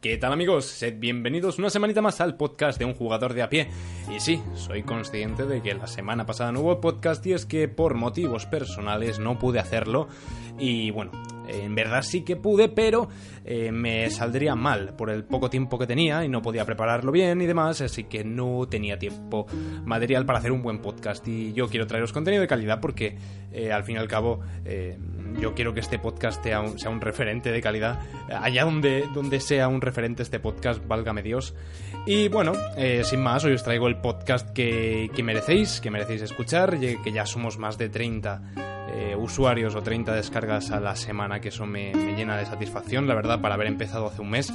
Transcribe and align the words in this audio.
¿Qué 0.00 0.16
tal 0.16 0.32
amigos? 0.32 0.64
Sed 0.64 1.00
bienvenidos 1.00 1.58
una 1.58 1.70
semanita 1.70 2.00
más 2.00 2.20
al 2.20 2.36
podcast 2.36 2.78
de 2.78 2.84
un 2.84 2.94
jugador 2.94 3.34
de 3.34 3.42
a 3.42 3.48
pie. 3.48 3.68
Y 4.14 4.20
sí, 4.20 4.40
soy 4.54 4.84
consciente 4.84 5.44
de 5.44 5.60
que 5.60 5.74
la 5.74 5.88
semana 5.88 6.24
pasada 6.24 6.52
no 6.52 6.60
hubo 6.60 6.80
podcast 6.80 7.26
y 7.26 7.32
es 7.32 7.46
que 7.46 7.66
por 7.66 7.94
motivos 7.94 8.46
personales 8.46 9.18
no 9.18 9.40
pude 9.40 9.58
hacerlo. 9.58 10.06
Y 10.56 10.92
bueno, 10.92 11.10
en 11.48 11.74
verdad 11.74 12.02
sí 12.02 12.22
que 12.22 12.36
pude, 12.36 12.68
pero 12.68 13.08
eh, 13.44 13.72
me 13.72 14.10
saldría 14.10 14.54
mal 14.54 14.94
por 14.94 15.10
el 15.10 15.24
poco 15.24 15.48
tiempo 15.48 15.78
que 15.78 15.86
tenía 15.86 16.24
y 16.24 16.28
no 16.28 16.42
podía 16.42 16.64
prepararlo 16.64 17.10
bien 17.10 17.40
y 17.40 17.46
demás, 17.46 17.80
así 17.80 18.04
que 18.04 18.24
no 18.24 18.68
tenía 18.68 18.98
tiempo 18.98 19.46
material 19.84 20.26
para 20.26 20.38
hacer 20.38 20.52
un 20.52 20.62
buen 20.62 20.80
podcast. 20.80 21.26
Y 21.26 21.52
yo 21.54 21.68
quiero 21.68 21.86
traeros 21.86 22.12
contenido 22.12 22.42
de 22.42 22.48
calidad 22.48 22.80
porque 22.80 23.16
eh, 23.52 23.72
al 23.72 23.84
fin 23.84 23.96
y 23.96 23.98
al 23.98 24.08
cabo 24.08 24.40
eh, 24.64 24.98
yo 25.40 25.54
quiero 25.54 25.72
que 25.72 25.80
este 25.80 25.98
podcast 25.98 26.44
sea 26.44 26.60
un, 26.60 27.00
referente 27.00 27.50
de 27.50 27.60
calidad. 27.60 28.00
Allá 28.28 28.64
donde, 28.64 29.04
donde 29.14 29.40
sea 29.40 29.68
un 29.68 29.80
referente 29.80 30.22
este 30.22 30.40
podcast, 30.40 30.86
válgame 30.86 31.22
Dios. 31.22 31.54
Y 32.06 32.28
bueno, 32.28 32.52
sin 33.02 33.22
más, 33.22 33.44
hoy 33.44 33.52
os 33.52 33.62
traigo 33.62 33.88
el 33.88 33.96
podcast 33.98 34.50
que, 34.50 35.10
que 35.14 35.22
merecéis, 35.22 35.80
que 35.80 35.90
merecéis 35.90 36.22
escuchar, 36.22 36.78
que 36.78 37.12
ya 37.12 37.26
somos 37.26 37.58
más 37.58 37.78
de 37.78 37.88
30 37.88 38.67
eh, 38.94 39.16
usuarios 39.16 39.74
o 39.74 39.82
30 39.82 40.14
descargas 40.14 40.70
a 40.70 40.80
la 40.80 40.96
semana, 40.96 41.40
que 41.40 41.48
eso 41.48 41.66
me, 41.66 41.92
llena 42.16 42.36
de 42.36 42.46
satisfacción, 42.46 43.06
la 43.06 43.14
verdad, 43.14 43.40
para 43.40 43.54
haber 43.54 43.66
empezado 43.66 44.06
hace 44.06 44.22
un 44.22 44.30
mes. 44.30 44.52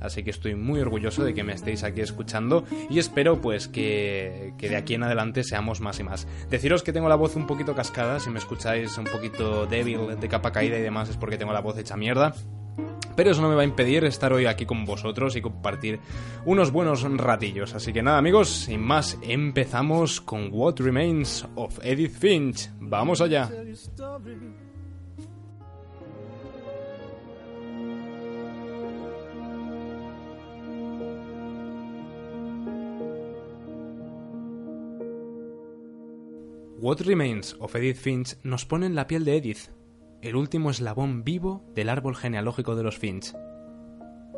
Así 0.00 0.22
que 0.22 0.30
estoy 0.30 0.54
muy 0.54 0.80
orgulloso 0.80 1.24
de 1.24 1.32
que 1.34 1.42
me 1.42 1.54
estéis 1.54 1.82
aquí 1.82 2.00
escuchando 2.02 2.64
y 2.90 2.98
espero 2.98 3.40
pues 3.40 3.66
que, 3.66 4.52
que, 4.58 4.68
de 4.68 4.76
aquí 4.76 4.94
en 4.94 5.02
adelante 5.02 5.42
seamos 5.42 5.80
más 5.80 5.98
y 6.00 6.02
más. 6.02 6.28
Deciros 6.50 6.82
que 6.82 6.92
tengo 6.92 7.08
la 7.08 7.16
voz 7.16 7.34
un 7.34 7.46
poquito 7.46 7.74
cascada, 7.74 8.20
si 8.20 8.30
me 8.30 8.38
escucháis 8.38 8.98
un 8.98 9.04
poquito 9.04 9.66
débil, 9.66 10.20
de 10.20 10.28
capa 10.28 10.52
caída 10.52 10.78
y 10.78 10.82
demás 10.82 11.08
es 11.08 11.16
porque 11.16 11.38
tengo 11.38 11.52
la 11.52 11.60
voz 11.60 11.78
hecha 11.78 11.96
mierda. 11.96 12.34
Pero 13.16 13.30
eso 13.30 13.40
no 13.40 13.48
me 13.48 13.54
va 13.54 13.62
a 13.62 13.64
impedir 13.64 14.04
estar 14.04 14.32
hoy 14.32 14.46
aquí 14.46 14.66
con 14.66 14.84
vosotros 14.84 15.34
y 15.36 15.40
compartir 15.40 15.98
unos 16.44 16.70
buenos 16.70 17.02
ratillos. 17.02 17.74
Así 17.74 17.92
que 17.92 18.02
nada 18.02 18.18
amigos, 18.18 18.50
sin 18.50 18.80
más, 18.80 19.18
empezamos 19.22 20.20
con 20.20 20.50
What 20.52 20.76
Remains 20.78 21.46
of 21.54 21.78
Edith 21.82 22.12
Finch. 22.18 22.70
Vamos 22.78 23.20
allá. 23.20 23.50
What 36.78 37.00
Remains 37.00 37.56
of 37.58 37.74
Edith 37.74 37.96
Finch 37.96 38.36
nos 38.42 38.66
pone 38.66 38.84
en 38.84 38.94
la 38.94 39.06
piel 39.06 39.24
de 39.24 39.38
Edith, 39.38 39.70
el 40.22 40.36
último 40.36 40.70
eslabón 40.70 41.24
vivo 41.24 41.62
del 41.74 41.88
árbol 41.88 42.16
genealógico 42.16 42.74
de 42.74 42.82
los 42.82 42.98
Finch. 42.98 43.34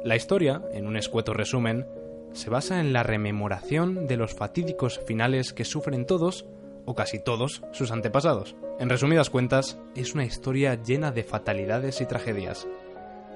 La 0.05 0.17
historia, 0.17 0.63
en 0.73 0.87
un 0.87 0.97
escueto 0.97 1.35
resumen, 1.35 1.87
se 2.33 2.51
basa 2.51 2.81
en 2.81 2.93
la 2.93 3.03
rememoración 3.03 4.07
de 4.07 4.17
los 4.17 4.35
fatídicos 4.35 5.01
finales 5.07 5.53
que 5.53 5.65
sufren 5.65 6.07
todos, 6.07 6.47
o 6.85 6.95
casi 6.95 7.19
todos, 7.19 7.63
sus 7.73 7.91
antepasados. 7.91 8.57
En 8.79 8.89
resumidas 8.89 9.31
cuentas, 9.31 9.79
es 9.95 10.15
una 10.15 10.25
historia 10.25 10.81
llena 10.81 11.11
de 11.11 11.25
fatalidades 11.25 12.01
y 12.01 12.07
tragedias. 12.07 12.67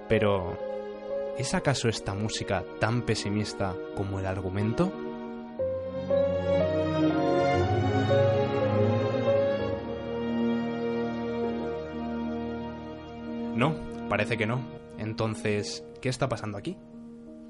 Pero, 0.09 0.57
¿es 1.39 1.55
acaso 1.55 1.89
esta 1.89 2.15
música 2.15 2.65
tan 2.81 3.03
pesimista 3.03 3.75
como 3.97 4.21
el 4.21 4.27
argumento? 4.27 4.93
Parece 14.13 14.37
que 14.37 14.45
no. 14.45 14.61
Entonces, 14.99 15.87
¿qué 16.03 16.11
está 16.11 16.29
pasando 16.29 16.59
aquí? 16.59 16.77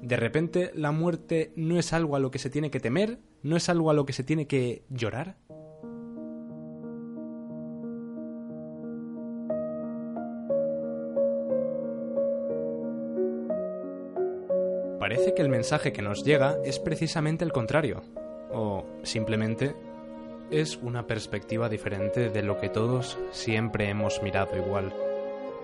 De 0.01 0.15
repente, 0.15 0.71
la 0.73 0.93
muerte 0.93 1.51
no 1.57 1.77
es 1.77 1.91
algo 1.91 2.15
a 2.15 2.21
lo 2.21 2.31
que 2.31 2.39
se 2.39 2.49
tiene 2.49 2.71
que 2.71 2.79
temer, 2.79 3.19
no 3.41 3.57
es 3.57 3.67
algo 3.67 3.89
a 3.89 3.93
lo 3.93 4.05
que 4.05 4.13
se 4.13 4.23
tiene 4.23 4.47
que 4.47 4.85
llorar. 4.87 5.35
Parece 15.01 15.33
que 15.33 15.41
el 15.41 15.49
mensaje 15.49 15.91
que 15.91 16.01
nos 16.01 16.23
llega 16.23 16.55
es 16.63 16.79
precisamente 16.79 17.43
el 17.43 17.51
contrario, 17.51 18.03
o 18.53 18.85
simplemente 19.03 19.75
es 20.49 20.77
una 20.77 21.07
perspectiva 21.07 21.67
diferente 21.67 22.29
de 22.29 22.41
lo 22.41 22.57
que 22.57 22.69
todos 22.69 23.19
siempre 23.31 23.89
hemos 23.89 24.23
mirado 24.23 24.55
igual. 24.55 24.93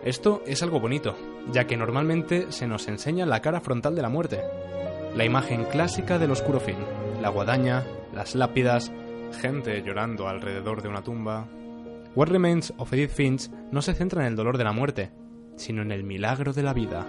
Esto 0.03 0.41
es 0.47 0.63
algo 0.63 0.79
bonito, 0.79 1.15
ya 1.51 1.67
que 1.67 1.75
normalmente 1.75 2.51
se 2.51 2.67
nos 2.67 2.87
enseña 2.87 3.25
la 3.25 3.41
cara 3.41 3.59
frontal 3.59 3.95
de 3.95 4.01
la 4.01 4.09
muerte, 4.09 4.41
la 5.13 5.25
imagen 5.25 5.65
clásica 5.65 6.17
del 6.17 6.31
oscuro 6.31 6.61
fin, 6.61 6.77
la 7.21 7.29
guadaña, 7.29 7.85
las 8.13 8.33
lápidas, 8.33 8.93
gente 9.41 9.81
llorando 9.81 10.29
alrededor 10.29 10.81
de 10.81 10.87
una 10.87 11.03
tumba. 11.03 11.47
What 12.15 12.29
Remains 12.29 12.73
of 12.77 12.93
Edith 12.93 13.11
Finch 13.11 13.49
no 13.71 13.81
se 13.81 13.93
centra 13.93 14.21
en 14.21 14.27
el 14.27 14.35
dolor 14.37 14.57
de 14.57 14.63
la 14.63 14.71
muerte, 14.71 15.11
sino 15.57 15.81
en 15.81 15.91
el 15.91 16.03
milagro 16.03 16.53
de 16.53 16.63
la 16.63 16.73
vida. 16.73 17.05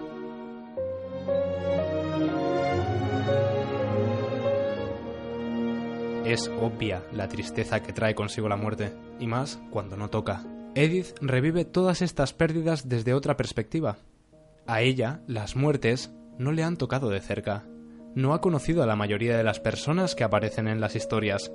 Es 6.24 6.50
obvia 6.60 7.02
la 7.12 7.28
tristeza 7.28 7.82
que 7.82 7.92
trae 7.92 8.14
consigo 8.14 8.48
la 8.48 8.56
muerte, 8.56 8.92
y 9.20 9.26
más 9.26 9.60
cuando 9.70 9.96
no 9.96 10.10
toca. 10.10 10.42
Edith 10.74 11.16
revive 11.20 11.64
todas 11.64 12.00
estas 12.00 12.32
pérdidas 12.32 12.88
desde 12.88 13.12
otra 13.12 13.36
perspectiva. 13.36 13.98
A 14.66 14.82
ella, 14.82 15.20
las 15.26 15.56
muertes 15.56 16.12
no 16.38 16.52
le 16.52 16.62
han 16.62 16.76
tocado 16.76 17.10
de 17.10 17.20
cerca. 17.20 17.64
No 18.14 18.34
ha 18.34 18.40
conocido 18.40 18.82
a 18.82 18.86
la 18.86 18.94
mayoría 18.94 19.36
de 19.36 19.42
las 19.42 19.58
personas 19.58 20.14
que 20.14 20.22
aparecen 20.22 20.68
en 20.68 20.80
las 20.80 20.94
historias 20.94 21.50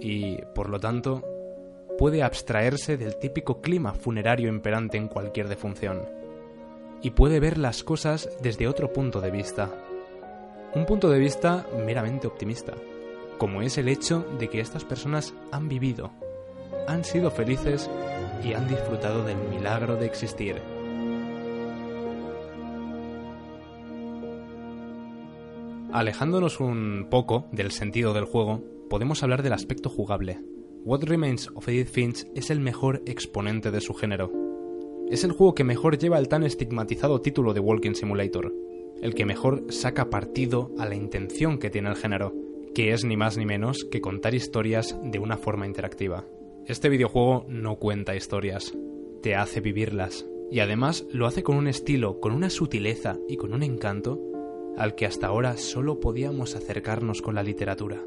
y, 0.00 0.36
por 0.54 0.68
lo 0.68 0.78
tanto, 0.78 1.24
puede 1.98 2.22
abstraerse 2.22 2.98
del 2.98 3.18
típico 3.18 3.62
clima 3.62 3.94
funerario 3.94 4.48
imperante 4.48 4.98
en 4.98 5.08
cualquier 5.08 5.48
defunción. 5.48 6.02
Y 7.02 7.10
puede 7.10 7.40
ver 7.40 7.56
las 7.56 7.82
cosas 7.82 8.28
desde 8.42 8.68
otro 8.68 8.92
punto 8.92 9.22
de 9.22 9.30
vista. 9.30 9.70
Un 10.74 10.84
punto 10.84 11.08
de 11.08 11.18
vista 11.18 11.66
meramente 11.86 12.26
optimista, 12.26 12.74
como 13.38 13.62
es 13.62 13.78
el 13.78 13.88
hecho 13.88 14.26
de 14.38 14.48
que 14.48 14.60
estas 14.60 14.84
personas 14.84 15.32
han 15.50 15.68
vivido, 15.68 16.12
han 16.86 17.04
sido 17.04 17.30
felices 17.30 17.88
y 18.44 18.52
han 18.54 18.68
disfrutado 18.68 19.24
del 19.24 19.38
milagro 19.48 19.96
de 19.96 20.06
existir. 20.06 20.56
Alejándonos 25.92 26.60
un 26.60 27.08
poco 27.10 27.48
del 27.50 27.72
sentido 27.72 28.14
del 28.14 28.24
juego, 28.24 28.62
podemos 28.88 29.22
hablar 29.22 29.42
del 29.42 29.52
aspecto 29.52 29.90
jugable. 29.90 30.38
What 30.84 31.02
Remains 31.02 31.48
of 31.54 31.68
Edith 31.68 31.88
Finch 31.88 32.26
es 32.34 32.50
el 32.50 32.60
mejor 32.60 33.02
exponente 33.06 33.70
de 33.70 33.80
su 33.80 33.92
género. 33.92 34.30
Es 35.10 35.24
el 35.24 35.32
juego 35.32 35.54
que 35.54 35.64
mejor 35.64 35.98
lleva 35.98 36.18
el 36.18 36.28
tan 36.28 36.44
estigmatizado 36.44 37.20
título 37.20 37.52
de 37.52 37.60
Walking 37.60 37.94
Simulator, 37.94 38.54
el 39.02 39.14
que 39.14 39.26
mejor 39.26 39.64
saca 39.72 40.10
partido 40.10 40.70
a 40.78 40.86
la 40.86 40.94
intención 40.94 41.58
que 41.58 41.70
tiene 41.70 41.90
el 41.90 41.96
género, 41.96 42.34
que 42.74 42.92
es 42.92 43.04
ni 43.04 43.16
más 43.16 43.36
ni 43.36 43.44
menos 43.44 43.84
que 43.90 44.00
contar 44.00 44.34
historias 44.34 44.96
de 45.02 45.18
una 45.18 45.36
forma 45.36 45.66
interactiva. 45.66 46.24
Este 46.66 46.88
videojuego 46.88 47.46
no 47.48 47.76
cuenta 47.76 48.14
historias, 48.14 48.76
te 49.22 49.34
hace 49.34 49.60
vivirlas, 49.60 50.26
y 50.50 50.60
además 50.60 51.06
lo 51.10 51.26
hace 51.26 51.42
con 51.42 51.56
un 51.56 51.66
estilo, 51.66 52.20
con 52.20 52.32
una 52.32 52.50
sutileza 52.50 53.18
y 53.28 53.36
con 53.36 53.54
un 53.54 53.62
encanto 53.62 54.20
al 54.76 54.94
que 54.94 55.06
hasta 55.06 55.26
ahora 55.26 55.56
solo 55.56 56.00
podíamos 56.00 56.56
acercarnos 56.56 57.22
con 57.22 57.34
la 57.34 57.42
literatura. 57.42 58.04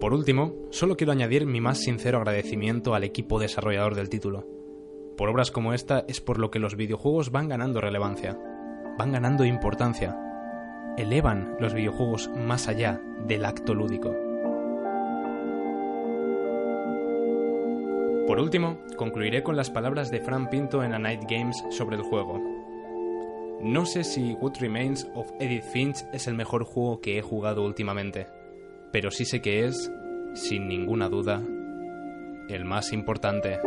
Por 0.00 0.14
último, 0.14 0.54
solo 0.70 0.96
quiero 0.96 1.12
añadir 1.12 1.44
mi 1.44 1.60
más 1.60 1.78
sincero 1.78 2.18
agradecimiento 2.18 2.94
al 2.94 3.04
equipo 3.04 3.38
desarrollador 3.38 3.94
del 3.94 4.08
título. 4.08 4.46
Por 5.16 5.28
obras 5.28 5.50
como 5.50 5.74
esta 5.74 6.04
es 6.08 6.22
por 6.22 6.38
lo 6.38 6.50
que 6.50 6.58
los 6.58 6.76
videojuegos 6.76 7.30
van 7.30 7.48
ganando 7.48 7.82
relevancia, 7.82 8.38
van 8.96 9.12
ganando 9.12 9.44
importancia, 9.44 10.16
elevan 10.96 11.56
los 11.60 11.74
videojuegos 11.74 12.30
más 12.34 12.68
allá 12.68 13.02
del 13.26 13.44
acto 13.44 13.74
lúdico. 13.74 14.29
Por 18.30 18.38
último, 18.38 18.78
concluiré 18.96 19.42
con 19.42 19.56
las 19.56 19.70
palabras 19.70 20.08
de 20.12 20.20
Fran 20.20 20.48
Pinto 20.50 20.84
en 20.84 20.94
A 20.94 21.00
Night 21.00 21.22
Games 21.28 21.64
sobre 21.70 21.96
el 21.96 22.02
juego. 22.02 22.40
No 23.60 23.84
sé 23.84 24.04
si 24.04 24.34
What 24.34 24.58
Remains 24.60 25.04
of 25.16 25.32
Edith 25.40 25.64
Finch 25.64 26.04
es 26.12 26.28
el 26.28 26.34
mejor 26.34 26.62
juego 26.62 27.00
que 27.00 27.18
he 27.18 27.22
jugado 27.22 27.64
últimamente, 27.64 28.28
pero 28.92 29.10
sí 29.10 29.24
sé 29.24 29.42
que 29.42 29.64
es, 29.64 29.92
sin 30.34 30.68
ninguna 30.68 31.08
duda, 31.08 31.42
el 32.48 32.64
más 32.64 32.92
importante. 32.92 33.58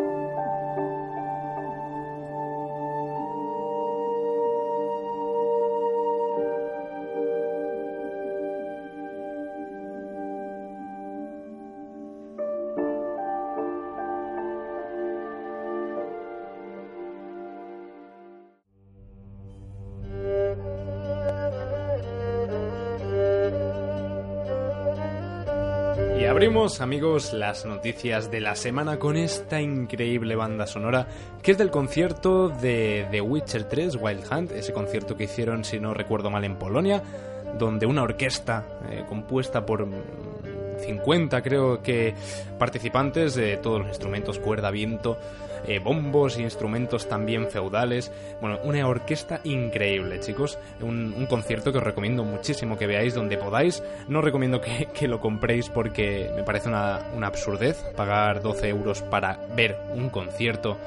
Amigos, 26.64 27.34
las 27.34 27.66
noticias 27.66 28.32
de 28.32 28.40
la 28.40 28.56
semana 28.56 28.98
con 28.98 29.18
esta 29.18 29.60
increíble 29.60 30.38
banda 30.38 30.66
sonora, 30.66 31.10
que 31.42 31.52
es 31.52 31.58
del 31.58 31.72
concierto 31.72 32.48
de 32.48 33.06
The 33.12 33.20
Witcher 33.20 33.66
3 33.66 33.98
Wild 33.98 34.24
Hunt, 34.32 34.52
ese 34.54 34.72
concierto 34.72 35.18
que 35.18 35.26
hicieron, 35.26 35.66
si 35.66 35.82
no 35.82 35.94
recuerdo 35.94 36.30
mal, 36.30 36.46
en 36.46 36.56
Polonia, 36.56 37.04
donde 37.60 37.86
una 37.86 38.04
orquesta 38.04 38.66
eh, 38.90 39.04
compuesta 39.10 39.66
por 39.66 39.86
50, 40.84 41.42
creo 41.42 41.82
que, 41.82 42.14
participantes 42.58 43.36
de 43.36 43.58
todos 43.58 43.80
los 43.80 43.90
instrumentos, 43.90 44.40
cuerda, 44.40 44.72
viento, 44.72 45.18
eh, 45.66 45.80
bombos, 45.80 46.38
instrumentos 46.38 47.08
también 47.08 47.50
feudales. 47.50 48.12
Bueno, 48.42 48.60
una 48.64 48.86
orquesta 48.88 49.40
increíble, 49.44 50.20
chicos. 50.20 50.58
Un, 50.82 51.26
concierto 51.30 51.72
que 51.72 51.78
os 51.78 51.84
recomiendo 51.84 52.24
muchísimo 52.24 52.78
que 52.78 52.88
veáis 52.88 53.14
donde 53.14 53.38
podáis. 53.38 53.82
No 54.08 54.22
recomiendo 54.22 54.60
que, 54.60 54.90
que, 54.94 55.08
lo 55.08 55.20
compréis 55.20 55.70
porque 55.70 56.30
me 56.36 56.44
parece 56.44 56.70
una, 56.70 57.00
una, 57.16 57.28
absurdez 57.28 57.78
pagar 57.96 58.42
12 58.42 58.68
euros 58.68 59.02
para 59.04 59.40
ver 59.56 59.78
un 59.96 60.10
concierto 60.10 60.78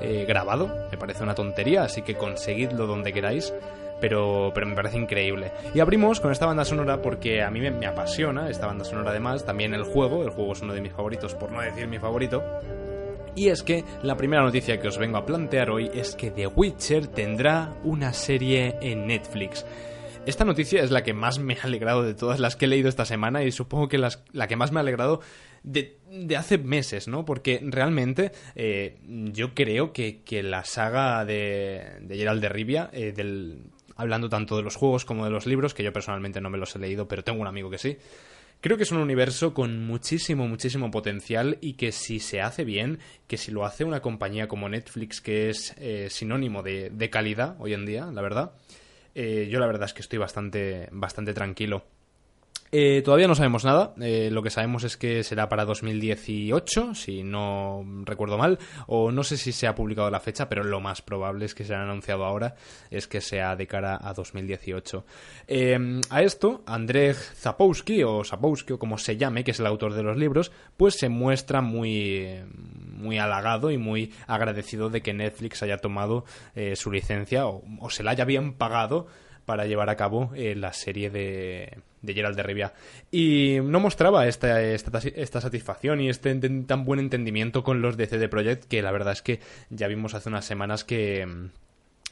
eh, 0.00 0.24
grabado. 0.26 0.88
Me 0.90 0.96
parece 0.96 1.22
una 1.22 1.34
tontería, 1.34 1.82
así 1.82 2.02
que 2.02 2.14
conseguidlo 2.14 2.86
donde 2.86 3.12
queráis. 3.12 3.52
Pero, 4.00 4.50
pero, 4.54 4.66
me 4.66 4.74
parece 4.74 4.96
increíble. 4.96 5.52
Y 5.74 5.80
abrimos 5.80 6.20
con 6.20 6.32
esta 6.32 6.46
banda 6.46 6.64
sonora 6.64 7.02
porque 7.02 7.42
a 7.42 7.50
mí 7.50 7.60
me, 7.60 7.86
apasiona 7.86 8.48
esta 8.48 8.66
banda 8.66 8.84
sonora 8.84 9.10
además, 9.10 9.44
también 9.44 9.74
el 9.74 9.84
juego, 9.84 10.22
el 10.22 10.30
juego 10.30 10.52
es 10.52 10.62
uno 10.62 10.72
de 10.72 10.80
mis 10.80 10.92
favoritos, 10.92 11.34
por 11.34 11.52
no 11.52 11.60
decir 11.60 11.86
mi 11.86 11.98
favorito. 11.98 12.42
Y 13.36 13.48
es 13.48 13.62
que 13.62 13.84
la 14.02 14.16
primera 14.16 14.42
noticia 14.42 14.80
que 14.80 14.88
os 14.88 14.98
vengo 14.98 15.18
a 15.18 15.26
plantear 15.26 15.70
hoy 15.70 15.90
es 15.94 16.16
que 16.16 16.30
The 16.30 16.46
Witcher 16.48 17.06
tendrá 17.06 17.74
una 17.84 18.12
serie 18.12 18.76
en 18.80 19.06
Netflix. 19.06 19.64
Esta 20.26 20.44
noticia 20.44 20.82
es 20.82 20.90
la 20.90 21.02
que 21.02 21.14
más 21.14 21.38
me 21.38 21.54
ha 21.54 21.62
alegrado 21.62 22.02
de 22.02 22.14
todas 22.14 22.40
las 22.40 22.56
que 22.56 22.66
he 22.66 22.68
leído 22.68 22.88
esta 22.88 23.04
semana 23.04 23.42
y 23.42 23.52
supongo 23.52 23.88
que 23.88 23.98
la 23.98 24.48
que 24.48 24.56
más 24.56 24.72
me 24.72 24.80
ha 24.80 24.82
alegrado 24.82 25.20
de, 25.62 25.98
de, 26.10 26.36
hace 26.36 26.58
meses, 26.58 27.08
¿no? 27.08 27.24
Porque 27.24 27.60
realmente 27.62 28.32
eh, 28.54 28.98
yo 29.06 29.54
creo 29.54 29.92
que, 29.92 30.22
que, 30.22 30.42
la 30.42 30.64
saga 30.64 31.24
de, 31.24 31.98
de 32.00 32.16
Gerald 32.16 32.40
de 32.40 32.48
Rivia, 32.48 32.90
eh, 32.92 33.12
del, 33.12 33.64
hablando 34.00 34.28
tanto 34.28 34.56
de 34.56 34.62
los 34.62 34.76
juegos 34.76 35.04
como 35.04 35.24
de 35.24 35.30
los 35.30 35.46
libros, 35.46 35.74
que 35.74 35.82
yo 35.82 35.92
personalmente 35.92 36.40
no 36.40 36.50
me 36.50 36.58
los 36.58 36.74
he 36.76 36.78
leído, 36.78 37.06
pero 37.06 37.24
tengo 37.24 37.40
un 37.40 37.46
amigo 37.46 37.70
que 37.70 37.78
sí, 37.78 37.98
Creo 38.60 38.76
que 38.76 38.82
es 38.82 38.92
un 38.92 38.98
universo 38.98 39.54
con 39.54 39.86
muchísimo, 39.86 40.46
muchísimo 40.46 40.90
potencial 40.90 41.56
y 41.62 41.74
que 41.74 41.92
si 41.92 42.20
se 42.20 42.42
hace 42.42 42.64
bien, 42.64 42.98
que 43.26 43.38
si 43.38 43.50
lo 43.50 43.64
hace 43.64 43.84
una 43.84 44.02
compañía 44.02 44.48
como 44.48 44.68
Netflix, 44.68 45.22
que 45.22 45.48
es 45.48 45.74
eh, 45.78 46.08
sinónimo 46.10 46.62
de, 46.62 46.90
de, 46.90 47.08
calidad 47.08 47.56
hoy 47.58 47.72
en 47.72 47.86
día, 47.86 48.10
la 48.12 48.20
verdad, 48.20 48.52
eh, 49.14 49.48
yo 49.50 49.60
la 49.60 49.66
verdad 49.66 49.86
es 49.86 49.94
que 49.94 50.02
estoy 50.02 50.18
bastante, 50.18 50.90
bastante 50.92 51.32
tranquilo. 51.32 51.84
Eh, 52.72 53.02
todavía 53.04 53.26
no 53.26 53.34
sabemos 53.34 53.64
nada, 53.64 53.94
eh, 54.00 54.28
lo 54.30 54.44
que 54.44 54.50
sabemos 54.50 54.84
es 54.84 54.96
que 54.96 55.24
será 55.24 55.48
para 55.48 55.64
2018, 55.64 56.94
si 56.94 57.24
no 57.24 57.84
recuerdo 58.04 58.38
mal, 58.38 58.60
o 58.86 59.10
no 59.10 59.24
sé 59.24 59.36
si 59.36 59.50
se 59.50 59.66
ha 59.66 59.74
publicado 59.74 60.08
la 60.08 60.20
fecha, 60.20 60.48
pero 60.48 60.62
lo 60.62 60.80
más 60.80 61.02
probable 61.02 61.46
es 61.46 61.54
que 61.54 61.64
se 61.64 61.74
haya 61.74 61.82
anunciado 61.82 62.24
ahora, 62.24 62.54
es 62.90 63.08
que 63.08 63.20
sea 63.20 63.56
de 63.56 63.66
cara 63.66 63.98
a 64.00 64.14
2018. 64.14 65.04
Eh, 65.48 66.00
a 66.10 66.22
esto, 66.22 66.62
Andrzej 66.64 67.16
Zapowski, 67.16 68.04
o 68.04 68.22
Zapowski, 68.22 68.74
o 68.74 68.78
como 68.78 68.98
se 68.98 69.16
llame, 69.16 69.42
que 69.42 69.50
es 69.50 69.58
el 69.58 69.66
autor 69.66 69.94
de 69.94 70.04
los 70.04 70.16
libros, 70.16 70.52
pues 70.76 70.94
se 70.94 71.08
muestra 71.08 71.62
muy, 71.62 72.40
muy 72.96 73.18
halagado 73.18 73.72
y 73.72 73.78
muy 73.78 74.12
agradecido 74.28 74.90
de 74.90 75.02
que 75.02 75.12
Netflix 75.12 75.64
haya 75.64 75.78
tomado 75.78 76.24
su 76.74 76.92
licencia 76.92 77.46
o, 77.46 77.62
o 77.80 77.90
se 77.90 78.04
la 78.04 78.12
haya 78.12 78.24
bien 78.24 78.54
pagado 78.54 79.08
para 79.50 79.66
llevar 79.66 79.90
a 79.90 79.96
cabo 79.96 80.30
eh, 80.36 80.54
la 80.54 80.72
serie 80.72 81.10
de, 81.10 81.78
de 82.02 82.14
Gerald 82.14 82.36
de 82.36 82.42
Rivia. 82.42 82.72
Y 83.10 83.58
no 83.62 83.80
mostraba 83.80 84.26
esta, 84.26 84.62
esta, 84.62 84.98
esta, 84.98 85.40
satisfacción 85.40 86.00
y 86.00 86.08
este 86.08 86.34
tan 86.66 86.84
buen 86.84 87.00
entendimiento 87.00 87.62
con 87.62 87.82
los 87.82 87.96
de 87.96 88.06
CD 88.06 88.28
Projekt 88.28 88.64
que 88.64 88.82
la 88.82 88.92
verdad 88.92 89.12
es 89.12 89.22
que 89.22 89.40
ya 89.70 89.88
vimos 89.88 90.14
hace 90.14 90.28
unas 90.28 90.44
semanas 90.44 90.84
que 90.84 91.50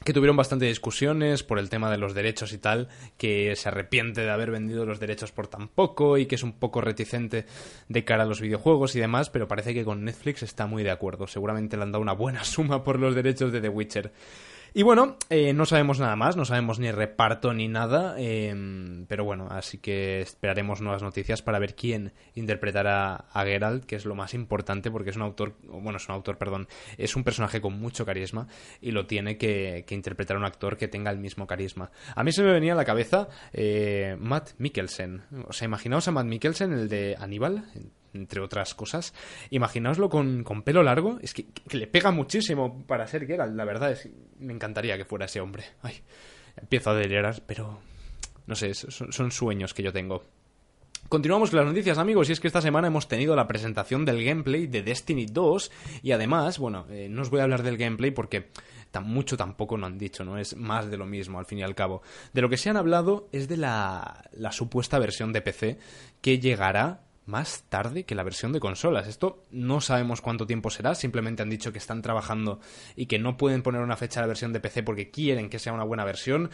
que 0.04 0.12
tuvieron 0.12 0.36
bastante 0.36 0.66
discusiones 0.66 1.42
por 1.42 1.58
el 1.58 1.68
tema 1.68 1.90
de 1.90 1.98
los 1.98 2.14
derechos 2.14 2.52
y 2.52 2.58
tal, 2.58 2.88
que 3.16 3.54
se 3.56 3.68
arrepiente 3.68 4.20
de 4.20 4.30
haber 4.30 4.50
vendido 4.50 4.86
los 4.86 5.00
derechos 5.00 5.32
por 5.32 5.48
tan 5.48 5.68
poco 5.68 6.18
y 6.18 6.26
que 6.26 6.36
es 6.36 6.42
un 6.42 6.52
poco 6.52 6.80
reticente 6.80 7.46
de 7.88 8.04
cara 8.04 8.22
a 8.22 8.26
los 8.26 8.40
videojuegos 8.40 8.94
y 8.94 9.00
demás, 9.00 9.30
pero 9.30 9.48
parece 9.48 9.74
que 9.74 9.84
con 9.84 10.04
Netflix 10.04 10.42
está 10.42 10.66
muy 10.66 10.82
de 10.82 10.90
acuerdo. 10.90 11.26
Seguramente 11.26 11.76
le 11.76 11.82
han 11.82 11.92
dado 11.92 12.02
una 12.02 12.12
buena 12.12 12.44
suma 12.44 12.84
por 12.84 12.98
los 12.98 13.14
derechos 13.14 13.52
de 13.52 13.60
The 13.60 13.68
Witcher. 13.68 14.12
Y 14.74 14.82
bueno, 14.82 15.16
eh, 15.30 15.52
no 15.52 15.66
sabemos 15.66 15.98
nada 15.98 16.14
más, 16.16 16.36
no 16.36 16.44
sabemos 16.44 16.78
ni 16.78 16.90
reparto 16.90 17.54
ni 17.54 17.68
nada, 17.68 18.14
eh, 18.18 18.54
pero 19.08 19.24
bueno, 19.24 19.48
así 19.50 19.78
que 19.78 20.20
esperaremos 20.20 20.80
nuevas 20.80 21.02
noticias 21.02 21.42
para 21.42 21.58
ver 21.58 21.74
quién 21.74 22.12
interpretará 22.34 23.26
a 23.32 23.44
Geralt, 23.44 23.84
que 23.84 23.96
es 23.96 24.04
lo 24.04 24.14
más 24.14 24.34
importante 24.34 24.90
porque 24.90 25.10
es 25.10 25.16
un 25.16 25.22
autor, 25.22 25.56
bueno, 25.64 25.96
es 25.96 26.08
un 26.08 26.14
autor, 26.14 26.38
perdón, 26.38 26.68
es 26.96 27.16
un 27.16 27.24
personaje 27.24 27.60
con 27.60 27.78
mucho 27.80 28.04
carisma 28.04 28.46
y 28.80 28.90
lo 28.90 29.06
tiene 29.06 29.38
que, 29.38 29.84
que 29.86 29.94
interpretar 29.94 30.36
un 30.36 30.44
actor 30.44 30.76
que 30.76 30.88
tenga 30.88 31.10
el 31.10 31.18
mismo 31.18 31.46
carisma. 31.46 31.90
A 32.14 32.22
mí 32.22 32.32
se 32.32 32.42
me 32.42 32.52
venía 32.52 32.74
a 32.74 32.76
la 32.76 32.84
cabeza 32.84 33.28
eh, 33.52 34.16
Matt 34.20 34.50
Mikkelsen, 34.58 35.22
o 35.48 35.52
sea, 35.52 35.66
imaginaos 35.66 36.08
a 36.08 36.12
Matt 36.12 36.26
Mikkelsen, 36.26 36.72
el 36.72 36.88
de 36.88 37.16
Aníbal, 37.18 37.64
entre 38.14 38.40
otras 38.40 38.74
cosas. 38.74 39.14
Imaginaoslo 39.50 40.08
con, 40.08 40.44
con 40.44 40.62
pelo 40.62 40.82
largo, 40.82 41.18
es 41.22 41.34
que, 41.34 41.46
le 41.70 41.86
pega 41.86 42.10
muchísimo 42.10 42.84
para 42.86 43.06
ser 43.06 43.26
Geralt, 43.26 43.54
la 43.54 43.64
verdad, 43.64 43.92
es, 43.92 44.08
me 44.38 44.52
encantaría 44.52 44.96
que 44.96 45.04
fuera 45.04 45.26
ese 45.26 45.40
hombre. 45.40 45.64
Ay, 45.82 46.00
empiezo 46.56 46.90
a 46.90 46.94
delirar, 46.94 47.42
pero 47.46 47.80
no 48.46 48.54
sé, 48.54 48.74
son, 48.74 49.12
son 49.12 49.30
sueños 49.30 49.74
que 49.74 49.82
yo 49.82 49.92
tengo. 49.92 50.24
Continuamos 51.08 51.48
con 51.48 51.60
las 51.60 51.68
noticias, 51.68 51.96
amigos, 51.96 52.28
y 52.28 52.32
es 52.32 52.40
que 52.40 52.48
esta 52.48 52.60
semana 52.60 52.88
hemos 52.88 53.08
tenido 53.08 53.34
la 53.34 53.46
presentación 53.46 54.04
del 54.04 54.22
gameplay 54.22 54.66
de 54.66 54.82
Destiny 54.82 55.24
2 55.24 55.70
y 56.02 56.12
además, 56.12 56.58
bueno, 56.58 56.84
eh, 56.90 57.08
no 57.08 57.22
os 57.22 57.30
voy 57.30 57.40
a 57.40 57.44
hablar 57.44 57.62
del 57.62 57.78
gameplay 57.78 58.10
porque 58.10 58.50
tan 58.90 59.04
mucho 59.04 59.38
tampoco 59.38 59.78
no 59.78 59.86
han 59.86 59.96
dicho, 59.96 60.22
¿no? 60.22 60.36
Es 60.36 60.54
más 60.54 60.90
de 60.90 60.98
lo 60.98 61.06
mismo, 61.06 61.38
al 61.38 61.46
fin 61.46 61.60
y 61.60 61.62
al 61.62 61.74
cabo. 61.74 62.02
De 62.34 62.42
lo 62.42 62.50
que 62.50 62.58
se 62.58 62.68
han 62.68 62.76
hablado 62.76 63.30
es 63.32 63.48
de 63.48 63.56
la, 63.56 64.22
la 64.32 64.52
supuesta 64.52 64.98
versión 64.98 65.32
de 65.32 65.40
PC 65.40 65.78
que 66.20 66.40
llegará 66.40 67.07
más 67.28 67.64
tarde 67.68 68.04
que 68.04 68.14
la 68.14 68.22
versión 68.22 68.52
de 68.52 68.58
consolas. 68.58 69.06
Esto 69.06 69.44
no 69.50 69.80
sabemos 69.80 70.22
cuánto 70.22 70.46
tiempo 70.46 70.70
será, 70.70 70.94
simplemente 70.94 71.42
han 71.42 71.50
dicho 71.50 71.72
que 71.72 71.78
están 71.78 72.00
trabajando 72.00 72.58
y 72.96 73.06
que 73.06 73.18
no 73.18 73.36
pueden 73.36 73.62
poner 73.62 73.82
una 73.82 73.96
fecha 73.96 74.20
a 74.20 74.22
la 74.22 74.28
versión 74.28 74.52
de 74.52 74.60
PC 74.60 74.82
porque 74.82 75.10
quieren 75.10 75.50
que 75.50 75.58
sea 75.58 75.74
una 75.74 75.84
buena 75.84 76.04
versión. 76.04 76.50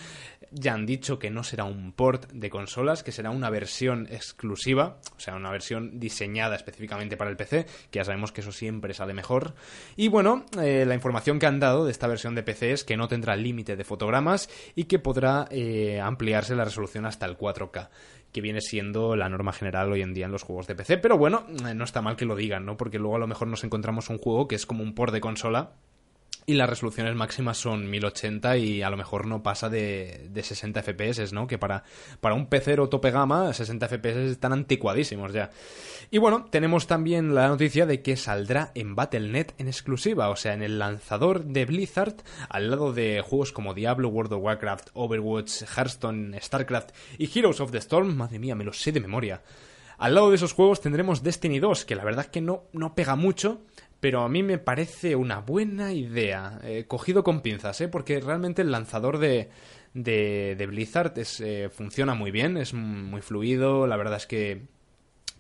Ya 0.50 0.74
han 0.74 0.84
dicho 0.84 1.18
que 1.18 1.30
no 1.30 1.44
será 1.44 1.64
un 1.64 1.92
port 1.92 2.30
de 2.32 2.50
consolas, 2.50 3.02
que 3.04 3.12
será 3.12 3.30
una 3.30 3.50
versión 3.50 4.08
exclusiva, 4.10 4.98
o 5.16 5.20
sea, 5.20 5.36
una 5.36 5.50
versión 5.50 6.00
diseñada 6.00 6.56
específicamente 6.56 7.16
para 7.16 7.30
el 7.30 7.36
PC, 7.36 7.66
que 7.90 7.98
ya 7.98 8.04
sabemos 8.04 8.32
que 8.32 8.40
eso 8.40 8.52
siempre 8.52 8.94
sale 8.94 9.14
mejor. 9.14 9.54
Y 9.96 10.08
bueno, 10.08 10.44
eh, 10.60 10.84
la 10.86 10.94
información 10.94 11.38
que 11.38 11.46
han 11.46 11.60
dado 11.60 11.84
de 11.84 11.92
esta 11.92 12.08
versión 12.08 12.34
de 12.34 12.42
PC 12.42 12.72
es 12.72 12.84
que 12.84 12.96
no 12.96 13.06
tendrá 13.06 13.36
límite 13.36 13.76
de 13.76 13.84
fotogramas 13.84 14.50
y 14.74 14.84
que 14.84 14.98
podrá 14.98 15.46
eh, 15.50 16.00
ampliarse 16.00 16.56
la 16.56 16.64
resolución 16.64 17.06
hasta 17.06 17.26
el 17.26 17.38
4K 17.38 17.88
que 18.34 18.40
viene 18.40 18.60
siendo 18.60 19.14
la 19.14 19.28
norma 19.28 19.52
general 19.52 19.92
hoy 19.92 20.02
en 20.02 20.12
día 20.12 20.26
en 20.26 20.32
los 20.32 20.42
juegos 20.42 20.66
de 20.66 20.74
PC. 20.74 20.98
Pero 20.98 21.16
bueno, 21.16 21.46
no 21.74 21.84
está 21.84 22.02
mal 22.02 22.16
que 22.16 22.26
lo 22.26 22.34
digan, 22.34 22.66
¿no? 22.66 22.76
Porque 22.76 22.98
luego 22.98 23.14
a 23.14 23.20
lo 23.20 23.28
mejor 23.28 23.46
nos 23.46 23.62
encontramos 23.62 24.10
un 24.10 24.18
juego 24.18 24.48
que 24.48 24.56
es 24.56 24.66
como 24.66 24.82
un 24.82 24.96
port 24.96 25.12
de 25.12 25.20
consola 25.20 25.74
y 26.46 26.54
las 26.54 26.68
resoluciones 26.68 27.14
máximas 27.14 27.58
son 27.58 27.88
1080 27.88 28.56
y 28.58 28.82
a 28.82 28.90
lo 28.90 28.96
mejor 28.96 29.26
no 29.26 29.42
pasa 29.42 29.68
de, 29.68 30.28
de 30.30 30.42
60 30.42 30.82
FPS, 30.82 31.32
¿no? 31.32 31.46
Que 31.46 31.58
para, 31.58 31.84
para 32.20 32.34
un 32.34 32.46
PC 32.46 32.78
o 32.80 32.88
tope 32.88 33.10
gama, 33.10 33.52
60 33.52 33.88
FPS 33.88 34.30
están 34.30 34.52
anticuadísimos 34.52 35.32
ya. 35.32 35.50
Y 36.10 36.18
bueno, 36.18 36.46
tenemos 36.50 36.86
también 36.86 37.34
la 37.34 37.48
noticia 37.48 37.86
de 37.86 38.02
que 38.02 38.16
saldrá 38.16 38.72
en 38.74 38.94
Battle.net 38.94 39.52
en 39.58 39.68
exclusiva, 39.68 40.28
o 40.28 40.36
sea, 40.36 40.54
en 40.54 40.62
el 40.62 40.78
lanzador 40.78 41.44
de 41.44 41.64
Blizzard, 41.64 42.16
al 42.48 42.70
lado 42.70 42.92
de 42.92 43.22
juegos 43.22 43.52
como 43.52 43.74
Diablo, 43.74 44.08
World 44.08 44.34
of 44.34 44.42
Warcraft, 44.42 44.90
Overwatch, 44.94 45.62
Hearthstone, 45.62 46.40
StarCraft 46.40 46.90
y 47.18 47.38
Heroes 47.38 47.60
of 47.60 47.70
the 47.70 47.78
Storm. 47.78 48.16
Madre 48.16 48.38
mía, 48.38 48.54
me 48.54 48.64
lo 48.64 48.72
sé 48.72 48.92
de 48.92 49.00
memoria. 49.00 49.42
Al 49.98 50.14
lado 50.14 50.30
de 50.30 50.36
esos 50.36 50.52
juegos 50.52 50.80
tendremos 50.80 51.22
Destiny 51.22 51.60
2, 51.60 51.84
que 51.84 51.94
la 51.94 52.04
verdad 52.04 52.26
es 52.26 52.30
que 52.30 52.40
no, 52.40 52.64
no 52.72 52.94
pega 52.94 53.14
mucho, 53.16 53.62
pero 54.04 54.20
a 54.20 54.28
mí 54.28 54.42
me 54.42 54.58
parece 54.58 55.16
una 55.16 55.40
buena 55.40 55.94
idea, 55.94 56.60
eh, 56.62 56.84
cogido 56.86 57.24
con 57.24 57.40
pinzas, 57.40 57.80
¿eh? 57.80 57.88
porque 57.88 58.20
realmente 58.20 58.60
el 58.60 58.70
lanzador 58.70 59.16
de, 59.16 59.48
de, 59.94 60.66
Blizzard. 60.68 61.18
Es, 61.18 61.40
eh, 61.40 61.70
funciona 61.70 62.12
muy 62.12 62.30
bien, 62.30 62.58
es 62.58 62.74
muy 62.74 63.22
fluido, 63.22 63.86
la 63.86 63.96
verdad 63.96 64.16
es 64.16 64.26
que 64.26 64.60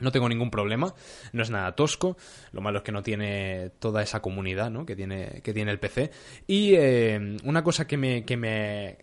no 0.00 0.12
tengo 0.12 0.30
ningún 0.30 0.50
problema, 0.50 0.94
no 1.34 1.42
es 1.42 1.50
nada 1.50 1.76
tosco, 1.76 2.16
lo 2.52 2.62
malo 2.62 2.78
es 2.78 2.84
que 2.84 2.92
no 2.92 3.02
tiene 3.02 3.70
toda 3.80 4.02
esa 4.02 4.22
comunidad 4.22 4.70
¿no? 4.70 4.86
que, 4.86 4.96
tiene, 4.96 5.42
que 5.42 5.52
tiene 5.52 5.70
el 5.70 5.78
PC. 5.78 6.10
Y 6.46 6.72
eh, 6.74 7.36
una 7.44 7.62
cosa 7.62 7.86
que 7.86 7.98
me, 7.98 8.24
que 8.24 8.38
me, 8.38 8.96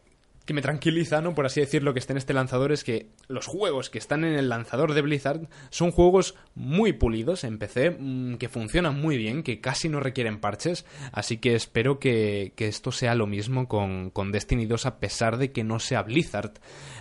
que 0.46 0.54
me 0.54 0.62
tranquiliza, 0.62 1.22
¿no? 1.22 1.36
Por 1.36 1.46
así 1.46 1.60
decirlo, 1.60 1.94
que 1.94 2.00
esté 2.00 2.14
en 2.14 2.18
este 2.18 2.34
lanzador 2.34 2.72
es 2.72 2.84
que 2.84 3.08
los 3.28 3.46
juegos 3.46 3.90
que 3.90 4.00
están 4.00 4.24
en 4.24 4.34
el 4.34 4.50
lanzador 4.50 4.94
de 4.94 5.02
Blizzard 5.02 5.48
son 5.70 5.92
juegos 5.92 6.36
muy 6.56 6.94
pulidos 6.94 7.44
en 7.44 7.60
PC, 7.60 7.92
mm, 7.92 8.36
que 8.36 8.50
funcionan 8.50 9.00
muy 9.00 9.18
bien, 9.18 9.44
que 9.44 9.62
casi 9.62 9.88
no 9.88 10.00
requieren 10.00 10.40
parches, 10.40 10.86
así 11.12 11.38
que 11.38 11.56
espero 11.56 12.00
que, 12.00 12.54
esto 12.58 12.92
sea 12.92 13.16
lo 13.16 13.28
mismo 13.28 13.68
con, 13.68 14.12
con, 14.12 14.32
Destiny 14.32 14.66
2 14.66 14.86
a 14.86 15.00
pesar 15.00 15.38
de 15.38 15.52
que 15.52 15.64
no 15.64 15.80
sea 15.80 16.04
Blizzard 16.04 16.54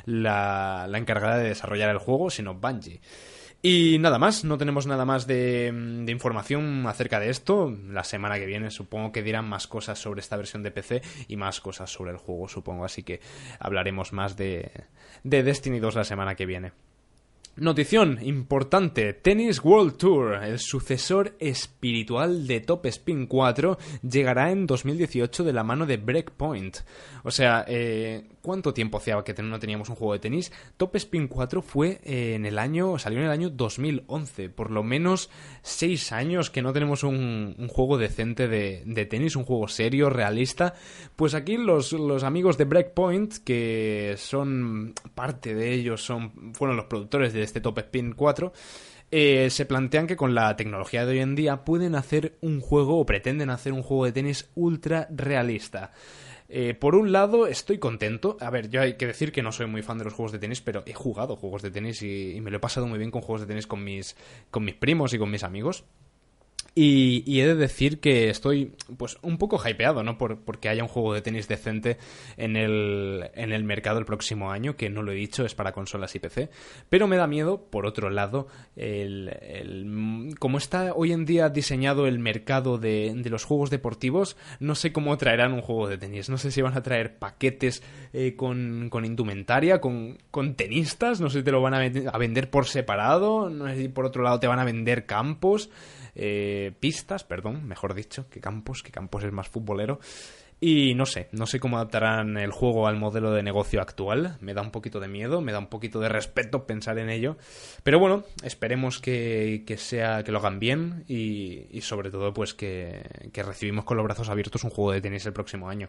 la, 0.05 0.87
la 0.89 0.99
encargada 0.99 1.39
de 1.39 1.49
desarrollar 1.49 1.91
el 1.91 1.99
juego, 1.99 2.31
sino 2.31 2.55
Bungie. 2.55 3.01
Y 3.63 3.99
nada 3.99 4.19
más, 4.19 4.43
no 4.43 4.57
tenemos 4.57 4.87
nada 4.87 5.05
más 5.05 5.27
de, 5.27 5.71
de, 5.73 6.13
información 6.13 6.87
acerca 6.87 7.21
de 7.21 7.29
esto. 7.29 7.77
La 7.91 8.05
semana 8.05 8.39
que 8.39 8.47
viene 8.47 8.71
supongo 8.71 9.13
que 9.13 9.23
dirán 9.23 9.47
más 9.47 9.67
cosas 9.67 9.99
sobre 9.99 10.21
esta 10.21 10.39
versión 10.39 10.63
de 10.63 10.71
PC 10.71 11.03
y 11.29 11.37
más 11.37 11.61
cosas 11.61 11.93
sobre 11.93 12.13
el 12.13 12.17
juego, 12.17 12.49
supongo. 12.49 12.87
Así 12.87 13.03
que 13.03 13.21
hablaremos 13.59 14.15
más 14.15 14.37
de, 14.37 14.71
de 15.25 15.43
Destiny 15.43 15.79
2 15.79 15.95
la 15.95 16.05
semana 16.05 16.37
que 16.37 16.47
viene. 16.47 16.73
Notición 17.57 18.21
importante, 18.23 19.13
Tennis 19.13 19.63
World 19.63 19.99
Tour, 19.99 20.43
el 20.45 20.59
sucesor 20.59 21.35
espiritual 21.41 22.47
de 22.47 22.61
Top 22.61 22.87
Spin 22.87 23.27
4, 23.27 23.77
llegará 24.09 24.51
en 24.51 24.67
2018 24.67 25.45
de 25.45 25.53
la 25.53 25.65
mano 25.65 25.85
de 25.85 25.99
Breakpoint. 25.99 26.79
O 27.23 27.31
sea, 27.31 27.65
eh, 27.69 28.29
¿cuánto 28.43 28.75
tiempo 28.75 28.99
hacía 28.99 29.23
que 29.23 29.35
no 29.43 29.59
teníamos 29.59 29.89
un 29.89 29.97
juego 29.97 30.13
de 30.13 30.19
tenis? 30.19 30.53
Top 30.77 30.95
Spin 30.97 31.29
4 31.29 31.63
fue 31.63 32.01
en 32.05 32.47
el 32.47 32.59
año, 32.59 32.99
salió 32.99 33.19
en 33.19 33.27
el 33.27 33.31
año 33.31 33.51
2011, 33.51 34.49
por 34.51 34.71
lo 34.71 34.83
menos 34.83 35.31
6 35.63 36.13
años 36.13 36.51
que 36.51 36.63
no 36.63 36.73
tenemos 36.73 37.03
un, 37.03 37.57
juego 37.69 37.99
decente 37.99 38.49
de, 38.49 39.07
tenis, 39.07 39.37
un 39.37 39.45
juego 39.45 39.69
serio, 39.69 40.11
realista. 40.11 40.75
Pues 41.17 41.35
aquí 41.35 41.57
los, 41.57 41.93
los 41.93 42.25
amigos 42.25 42.59
de 42.59 42.65
Breakpoint, 42.65 43.39
que 43.45 44.15
son 44.19 44.95
parte 45.15 45.55
de 45.55 45.73
ellos, 45.73 46.03
son, 46.03 46.55
fueron 46.55 46.77
los 46.77 46.87
productores 46.87 47.33
de 47.33 47.43
este 47.43 47.61
Top 47.61 47.79
Spin 47.79 48.13
4, 48.13 48.53
eh, 49.13 49.49
se 49.51 49.67
plantean 49.67 50.07
que 50.07 50.17
con 50.17 50.37
la 50.37 50.55
tecnología 50.57 51.05
de 51.05 51.13
hoy 51.13 51.19
en 51.19 51.35
día 51.35 51.65
pueden 51.65 51.97
hacer 51.97 52.39
un 52.41 52.61
juego 52.61 52.99
o 52.99 53.07
pretenden 53.07 53.51
hacer 53.51 53.73
un 53.73 53.83
juego 53.83 54.05
de 54.05 54.13
tenis 54.13 54.51
ultra 54.55 55.09
realista. 55.11 55.93
Eh, 56.53 56.75
por 56.75 56.97
un 56.97 57.13
lado, 57.13 57.47
estoy 57.47 57.79
contento. 57.79 58.37
A 58.41 58.51
ver, 58.51 58.71
yo 58.71 58.81
hay 58.81 58.95
que 58.95 59.07
decir 59.07 59.31
que 59.31 59.41
no 59.41 59.53
soy 59.53 59.67
muy 59.67 59.83
fan 59.83 59.99
de 59.99 60.05
los 60.05 60.15
juegos 60.15 60.33
de 60.33 60.41
tenis, 60.41 60.61
pero 60.61 60.83
he 60.85 60.95
jugado 60.95 61.37
juegos 61.37 61.63
de 61.63 61.71
tenis 61.71 62.03
y, 62.03 62.33
y 62.33 62.41
me 62.41 62.51
lo 62.51 62.57
he 62.57 62.61
pasado 62.61 62.89
muy 62.89 62.99
bien 62.99 63.13
con 63.13 63.23
juegos 63.23 63.43
de 63.43 63.47
tenis 63.47 63.69
con 63.69 63.85
mis, 63.85 64.17
con 64.51 64.65
mis 64.65 64.75
primos 64.75 65.15
y 65.15 65.19
con 65.19 65.31
mis 65.31 65.45
amigos. 65.45 65.85
Y, 66.75 67.41
he 67.41 67.47
de 67.47 67.57
decir 67.57 68.01
que 68.01 68.31
estoy 68.31 68.73
pues 68.97 69.19
un 69.23 69.39
poco 69.39 69.59
hypeado, 69.59 70.03
¿no? 70.03 70.19
Por, 70.19 70.39
porque 70.41 70.69
haya 70.69 70.83
un 70.83 70.89
juego 70.89 71.15
de 71.15 71.21
tenis 71.21 71.49
decente 71.49 71.99
en 72.37 72.57
el, 72.57 73.31
en 73.35 73.53
el 73.53 73.65
mercado 73.65 73.99
el 73.99 74.05
próximo 74.05 74.53
año, 74.53 74.77
que 74.77 74.89
no 74.89 75.03
lo 75.03 75.11
he 75.13 75.17
dicho, 75.17 75.45
es 75.45 75.55
para 75.55 75.73
consolas 75.73 76.15
y 76.15 76.21
PC. 76.21 76.51
Pero 76.89 77.09
me 77.09 77.17
da 77.17 77.27
miedo, 77.27 77.67
por 77.71 77.87
otro 77.87 78.09
lado, 78.11 78.47
el, 78.77 79.37
el 79.43 80.35
como 80.39 80.59
está 80.59 80.93
hoy 80.95 81.13
en 81.13 81.25
día 81.25 81.49
diseñado 81.49 82.07
el 82.07 82.19
mercado 82.19 82.79
de, 82.79 83.13
de, 83.17 83.31
los 83.31 83.45
juegos 83.45 83.71
deportivos, 83.71 84.37
no 84.61 84.75
sé 84.75 84.93
cómo 84.93 85.17
traerán 85.17 85.53
un 85.53 85.63
juego 85.63 85.89
de 85.89 85.99
tenis. 85.99 86.31
No 86.31 86.39
sé 86.39 86.53
si 86.53 86.63
van 86.63 86.77
a 86.77 86.83
traer 86.83 87.19
paquetes 87.19 87.83
eh, 88.13 88.37
con, 88.37 88.89
con, 88.91 89.05
indumentaria, 89.05 89.81
con, 89.81 90.19
con, 90.31 90.55
tenistas, 90.55 91.21
no 91.21 91.31
sé 91.31 91.39
si 91.39 91.45
te 91.45 91.53
lo 91.53 91.61
van 91.63 91.75
a, 91.75 91.81
a 91.81 92.19
vender 92.19 92.49
por 92.49 92.67
separado, 92.67 93.51
no 93.51 93.69
sé 93.69 93.77
si 93.77 93.89
por 93.89 94.05
otro 94.05 94.23
lado 94.23 94.39
te 94.39 94.47
van 94.47 94.61
a 94.61 94.65
vender 94.65 95.07
campos. 95.07 95.69
Eh, 96.23 96.73
pistas, 96.79 97.25
perdón, 97.25 97.67
mejor 97.67 97.95
dicho, 97.95 98.29
que 98.29 98.41
Campos, 98.41 98.83
que 98.83 98.93
Campos 98.93 99.25
es 99.25 99.33
más 99.33 99.49
futbolero. 99.49 100.01
Y 100.61 100.95
no 100.95 101.07
sé, 101.07 101.31
no 101.33 101.47
sé 101.47 101.59
cómo 101.59 101.79
adaptarán 101.79 102.37
el 102.37 102.51
juego 102.51 102.87
al 102.87 102.99
modelo 102.99 103.33
de 103.33 103.43
negocio 103.43 103.81
actual. 103.81 104.37
Me 104.43 104.53
da 104.53 104.61
un 104.61 104.71
poquito 104.71 105.01
de 105.01 105.09
miedo, 105.09 105.41
me 105.41 105.53
da 105.53 105.59
un 105.59 105.69
poquito 105.69 105.99
de 105.99 106.11
respeto 106.11 106.67
pensar 106.67 106.99
en 106.99 107.09
ello. 107.09 107.39
Pero 107.83 107.99
bueno, 107.99 108.25
esperemos 108.43 109.01
que, 109.01 109.65
sea, 109.79 110.23
que 110.23 110.31
lo 110.31 110.41
hagan 110.41 110.59
bien 110.59 111.05
y, 111.09 111.81
sobre 111.81 112.11
todo 112.11 112.35
pues 112.35 112.53
que, 112.53 113.01
recibimos 113.33 113.87
con 113.87 113.97
los 113.97 114.05
brazos 114.05 114.29
abiertos 114.29 114.63
un 114.65 114.71
juego 114.71 114.93
de 114.93 115.01
tenis 115.01 115.25
el 115.25 115.33
próximo 115.33 115.71
año. 115.71 115.89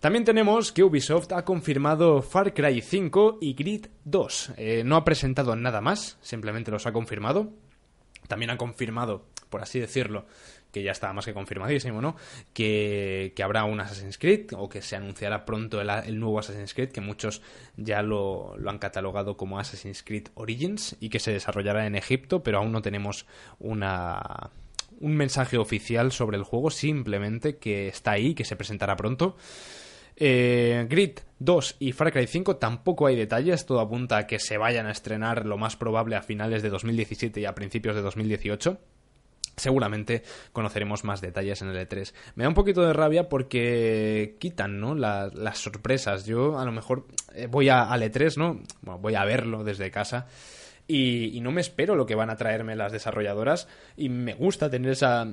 También 0.00 0.24
tenemos 0.24 0.72
que 0.72 0.82
Ubisoft 0.82 1.32
ha 1.32 1.44
confirmado 1.44 2.20
Far 2.20 2.52
Cry 2.52 2.80
5 2.80 3.38
y 3.40 3.54
Grid 3.54 3.86
2. 4.04 4.52
Eh, 4.56 4.82
no 4.84 4.96
ha 4.96 5.04
presentado 5.04 5.54
nada 5.54 5.80
más, 5.80 6.18
simplemente 6.20 6.72
los 6.72 6.84
ha 6.86 6.92
confirmado. 6.92 7.52
También 8.26 8.50
ha 8.50 8.56
confirmado, 8.56 9.26
por 9.48 9.62
así 9.62 9.80
decirlo, 9.80 10.26
que 10.76 10.82
ya 10.82 10.92
está 10.92 11.10
más 11.14 11.24
que 11.24 11.32
confirmadísimo, 11.32 12.02
¿no? 12.02 12.16
Que, 12.52 13.32
habrá 13.42 13.64
un 13.64 13.80
Assassin's 13.80 14.18
Creed 14.18 14.52
o 14.56 14.68
que 14.68 14.82
se 14.82 14.94
anunciará 14.94 15.46
pronto 15.46 15.80
el, 15.80 16.20
nuevo 16.20 16.38
Assassin's 16.38 16.74
Creed, 16.74 16.90
que 16.90 17.00
muchos 17.00 17.40
ya 17.78 18.02
lo, 18.02 18.54
han 18.66 18.78
catalogado 18.78 19.38
como 19.38 19.58
Assassin's 19.58 20.02
Creed 20.02 20.28
Origins 20.34 20.94
y 21.00 21.08
que 21.08 21.18
se 21.18 21.32
desarrollará 21.32 21.86
en 21.86 21.94
Egipto, 21.94 22.42
pero 22.42 22.58
aún 22.58 22.72
no 22.72 22.82
tenemos 22.82 23.24
una, 23.58 24.50
un 25.00 25.16
mensaje 25.16 25.56
oficial 25.56 26.12
sobre 26.12 26.36
el 26.36 26.42
juego, 26.42 26.70
simplemente 26.70 27.56
que 27.56 27.88
está 27.88 28.10
ahí, 28.12 28.34
que 28.34 28.44
se 28.44 28.56
presentará 28.56 28.96
pronto. 28.96 29.36
Eh, 30.18 30.86
Grid 30.90 31.20
2 31.38 31.76
y 31.78 31.92
Far 31.92 32.12
Cry 32.12 32.26
5 32.26 32.56
tampoco 32.56 33.06
hay 33.06 33.16
detalles, 33.16 33.66
todo 33.66 33.80
apunta 33.80 34.18
a 34.18 34.26
que 34.26 34.38
se 34.38 34.58
vayan 34.58 34.86
a 34.86 34.90
estrenar 34.90 35.46
lo 35.46 35.58
más 35.58 35.76
probable 35.76 36.16
a 36.16 36.22
finales 36.22 36.62
de 36.62 36.70
2017 36.70 37.40
y 37.40 37.44
a 37.46 37.54
principios 37.54 37.96
de 37.96 38.02
2018. 38.02 38.78
Seguramente 39.56 40.22
conoceremos 40.52 41.04
más 41.04 41.20
detalles 41.20 41.62
en 41.62 41.68
el 41.68 41.88
E3. 41.88 42.12
Me 42.34 42.44
da 42.44 42.48
un 42.48 42.54
poquito 42.54 42.82
de 42.82 42.92
rabia 42.92 43.28
porque 43.28 44.36
quitan, 44.38 44.80
¿no? 44.80 44.94
las 44.94 45.58
sorpresas. 45.58 46.26
Yo 46.26 46.58
a 46.58 46.64
lo 46.64 46.72
mejor 46.72 47.06
eh, 47.34 47.46
voy 47.46 47.70
a, 47.70 47.84
al 47.84 48.02
E3, 48.02 48.36
¿no? 48.36 48.60
voy 48.82 49.14
a 49.14 49.24
verlo 49.24 49.64
desde 49.64 49.90
casa. 49.90 50.26
y, 50.86 51.40
no 51.40 51.52
me 51.52 51.62
espero 51.62 51.96
lo 51.96 52.06
que 52.06 52.14
van 52.14 52.30
a 52.30 52.36
traerme 52.36 52.76
las 52.76 52.92
desarrolladoras. 52.92 53.66
Y 53.96 54.10
me 54.10 54.34
gusta 54.34 54.68
tener 54.68 54.92
esa, 54.92 55.26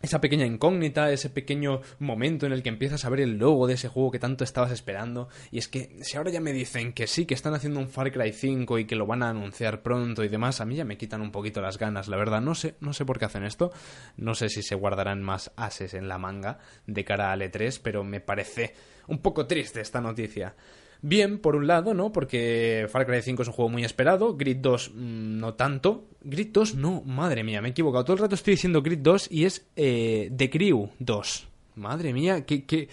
esa 0.00 0.20
pequeña 0.20 0.46
incógnita, 0.46 1.10
ese 1.10 1.30
pequeño 1.30 1.80
momento 1.98 2.46
en 2.46 2.52
el 2.52 2.62
que 2.62 2.68
empiezas 2.68 3.04
a 3.04 3.10
ver 3.10 3.20
el 3.20 3.38
logo 3.38 3.66
de 3.66 3.74
ese 3.74 3.88
juego 3.88 4.10
que 4.10 4.18
tanto 4.18 4.44
estabas 4.44 4.70
esperando. 4.70 5.28
Y 5.50 5.58
es 5.58 5.68
que 5.68 5.98
si 6.02 6.16
ahora 6.16 6.30
ya 6.30 6.40
me 6.40 6.52
dicen 6.52 6.92
que 6.92 7.06
sí, 7.06 7.26
que 7.26 7.34
están 7.34 7.54
haciendo 7.54 7.80
un 7.80 7.88
Far 7.88 8.12
Cry 8.12 8.32
5 8.32 8.78
y 8.78 8.84
que 8.84 8.96
lo 8.96 9.06
van 9.06 9.22
a 9.22 9.30
anunciar 9.30 9.82
pronto 9.82 10.22
y 10.22 10.28
demás, 10.28 10.60
a 10.60 10.64
mí 10.64 10.76
ya 10.76 10.84
me 10.84 10.96
quitan 10.96 11.20
un 11.20 11.32
poquito 11.32 11.60
las 11.60 11.78
ganas, 11.78 12.08
la 12.08 12.16
verdad. 12.16 12.40
No 12.40 12.54
sé, 12.54 12.76
no 12.80 12.92
sé 12.92 13.04
por 13.04 13.18
qué 13.18 13.24
hacen 13.24 13.44
esto. 13.44 13.72
No 14.16 14.34
sé 14.34 14.48
si 14.48 14.62
se 14.62 14.74
guardarán 14.74 15.22
más 15.22 15.52
ases 15.56 15.94
en 15.94 16.08
la 16.08 16.18
manga 16.18 16.58
de 16.86 17.04
cara 17.04 17.32
al 17.32 17.42
E3, 17.42 17.80
pero 17.82 18.04
me 18.04 18.20
parece 18.20 18.74
un 19.08 19.18
poco 19.18 19.46
triste 19.46 19.80
esta 19.80 20.00
noticia. 20.00 20.54
Bien, 21.00 21.38
por 21.38 21.54
un 21.54 21.66
lado, 21.66 21.94
¿no? 21.94 22.12
Porque 22.12 22.86
Far 22.90 23.06
Cry 23.06 23.22
5 23.22 23.42
es 23.42 23.48
un 23.48 23.54
juego 23.54 23.68
muy 23.68 23.84
esperado, 23.84 24.36
Grid 24.36 24.56
2 24.58 24.92
mm, 24.94 25.38
no 25.38 25.54
tanto. 25.54 26.06
Grid 26.22 26.48
2 26.52 26.74
no, 26.74 27.02
madre 27.02 27.44
mía, 27.44 27.62
me 27.62 27.68
he 27.68 27.70
equivocado. 27.70 28.04
Todo 28.04 28.16
el 28.16 28.22
rato 28.22 28.34
estoy 28.34 28.54
diciendo 28.54 28.82
Grid 28.82 28.98
2 29.00 29.28
y 29.30 29.44
es 29.44 29.66
eh, 29.76 30.30
The 30.36 30.50
Crew 30.50 30.90
2. 30.98 31.48
Madre 31.76 32.12
mía, 32.12 32.44
qué, 32.44 32.64
qué, 32.64 32.88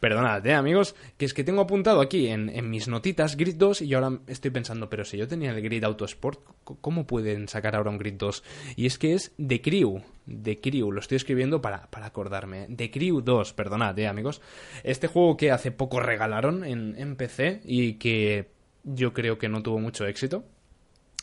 Perdonad, 0.00 0.46
eh, 0.46 0.54
amigos, 0.54 0.94
que 1.18 1.26
es 1.26 1.34
que 1.34 1.44
tengo 1.44 1.60
apuntado 1.60 2.00
aquí 2.00 2.28
en, 2.28 2.70
mis 2.70 2.88
notitas 2.88 3.36
Grid 3.36 3.56
2 3.56 3.82
y 3.82 3.92
ahora 3.92 4.18
estoy 4.28 4.50
pensando, 4.50 4.88
pero 4.88 5.04
si 5.04 5.18
yo 5.18 5.28
tenía 5.28 5.50
el 5.50 5.60
Grid 5.60 5.84
Autosport, 5.84 6.40
¿cómo 6.64 7.06
pueden 7.06 7.48
sacar 7.48 7.76
ahora 7.76 7.90
un 7.90 7.98
Grid 7.98 8.14
2? 8.14 8.42
Y 8.76 8.86
es 8.86 8.96
que 8.96 9.12
es 9.12 9.32
The 9.36 9.60
Crew, 9.60 10.00
The 10.42 10.58
Crew, 10.58 10.90
lo 10.90 11.00
estoy 11.00 11.16
escribiendo 11.16 11.60
para, 11.60 11.90
para 11.90 12.06
acordarme. 12.06 12.66
The 12.74 12.90
Crew 12.90 13.20
2, 13.20 13.52
perdonad, 13.52 13.98
eh, 13.98 14.08
amigos. 14.08 14.40
Este 14.84 15.06
juego 15.06 15.36
que 15.36 15.50
hace 15.50 15.70
poco 15.70 16.00
regalaron 16.00 16.64
en, 16.64 16.94
en 16.96 17.16
PC 17.16 17.60
y 17.64 17.94
que 17.94 18.48
yo 18.84 19.12
creo 19.12 19.36
que 19.36 19.50
no 19.50 19.62
tuvo 19.62 19.80
mucho 19.80 20.06
éxito 20.06 20.44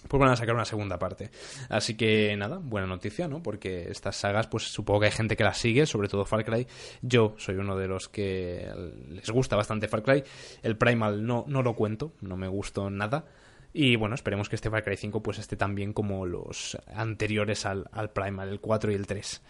pues 0.08 0.20
van 0.20 0.32
a 0.32 0.36
sacar 0.36 0.56
una 0.56 0.66
segunda 0.66 0.98
parte. 1.00 1.30
Así 1.70 1.96
que 1.96 2.36
nada, 2.38 2.60
buena 2.62 2.88
noticia, 2.88 3.28
¿no? 3.28 3.42
Porque 3.44 3.90
estas 3.90 4.16
sagas, 4.16 4.48
pues 4.48 4.64
supongo 4.64 5.02
que 5.02 5.06
hay 5.08 5.12
gente 5.12 5.36
que 5.36 5.44
las 5.44 5.58
sigue, 5.58 5.86
sobre 5.86 6.08
todo 6.08 6.26
Far 6.26 6.46
Cry. 6.46 6.68
Yo 7.02 7.36
soy 7.38 7.56
uno 7.56 7.78
de 7.78 7.88
los 7.88 8.10
que 8.10 8.68
les 9.10 9.30
gusta 9.30 9.56
bastante 9.56 9.88
Far 9.88 10.04
Cry. 10.04 10.24
El 10.64 10.78
Primal 10.78 11.26
no, 11.26 11.46
no 11.48 11.62
lo 11.62 11.76
cuento, 11.76 12.14
no 12.22 12.38
me 12.38 12.48
gustó 12.48 12.90
nada. 12.90 13.26
Y 13.74 13.96
bueno, 13.96 14.16
esperemos 14.16 14.50
que 14.50 14.56
este 14.56 14.70
Far 14.70 14.84
Cry 14.84 14.98
5 14.98 15.22
pues 15.22 15.40
esté 15.40 15.56
tan 15.56 15.76
bien 15.76 15.94
como 15.94 16.26
los 16.26 16.78
anteriores 16.94 17.66
al, 17.66 17.88
al 17.92 18.12
Primal, 18.12 18.50
el 18.50 18.60
4 18.60 18.92
y 18.92 18.96
el 18.96 19.06
3. 19.06 19.42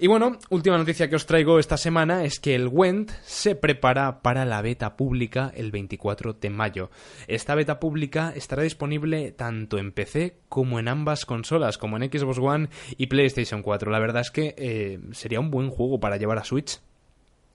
Y 0.00 0.06
bueno, 0.06 0.38
última 0.50 0.78
noticia 0.78 1.10
que 1.10 1.16
os 1.16 1.26
traigo 1.26 1.58
esta 1.58 1.76
semana 1.76 2.22
es 2.22 2.38
que 2.38 2.54
el 2.54 2.68
Went 2.68 3.10
se 3.24 3.56
prepara 3.56 4.22
para 4.22 4.44
la 4.44 4.62
beta 4.62 4.96
pública 4.96 5.50
el 5.56 5.72
24 5.72 6.34
de 6.34 6.50
mayo. 6.50 6.90
Esta 7.26 7.56
beta 7.56 7.80
pública 7.80 8.32
estará 8.36 8.62
disponible 8.62 9.32
tanto 9.32 9.76
en 9.76 9.90
PC 9.90 10.36
como 10.48 10.78
en 10.78 10.86
ambas 10.86 11.26
consolas, 11.26 11.78
como 11.78 11.96
en 11.96 12.12
Xbox 12.12 12.38
One 12.38 12.68
y 12.96 13.08
PlayStation 13.08 13.60
4. 13.60 13.90
La 13.90 13.98
verdad 13.98 14.22
es 14.22 14.30
que 14.30 14.54
eh, 14.56 15.00
sería 15.10 15.40
un 15.40 15.50
buen 15.50 15.68
juego 15.68 15.98
para 15.98 16.16
llevar 16.16 16.38
a 16.38 16.44
Switch 16.44 16.78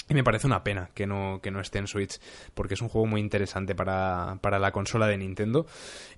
Y 0.09 0.13
me 0.13 0.23
parece 0.23 0.47
una 0.47 0.63
pena 0.63 0.89
que 0.93 1.07
no, 1.07 1.39
que 1.41 1.49
no 1.49 1.61
esté 1.61 1.79
en 1.79 1.87
Switch, 1.87 2.19
porque 2.53 2.73
es 2.73 2.81
un 2.81 2.89
juego 2.89 3.07
muy 3.07 3.21
interesante 3.21 3.73
para, 3.73 4.37
para 4.41 4.59
la 4.59 4.71
consola 4.73 5.07
de 5.07 5.17
Nintendo. 5.17 5.65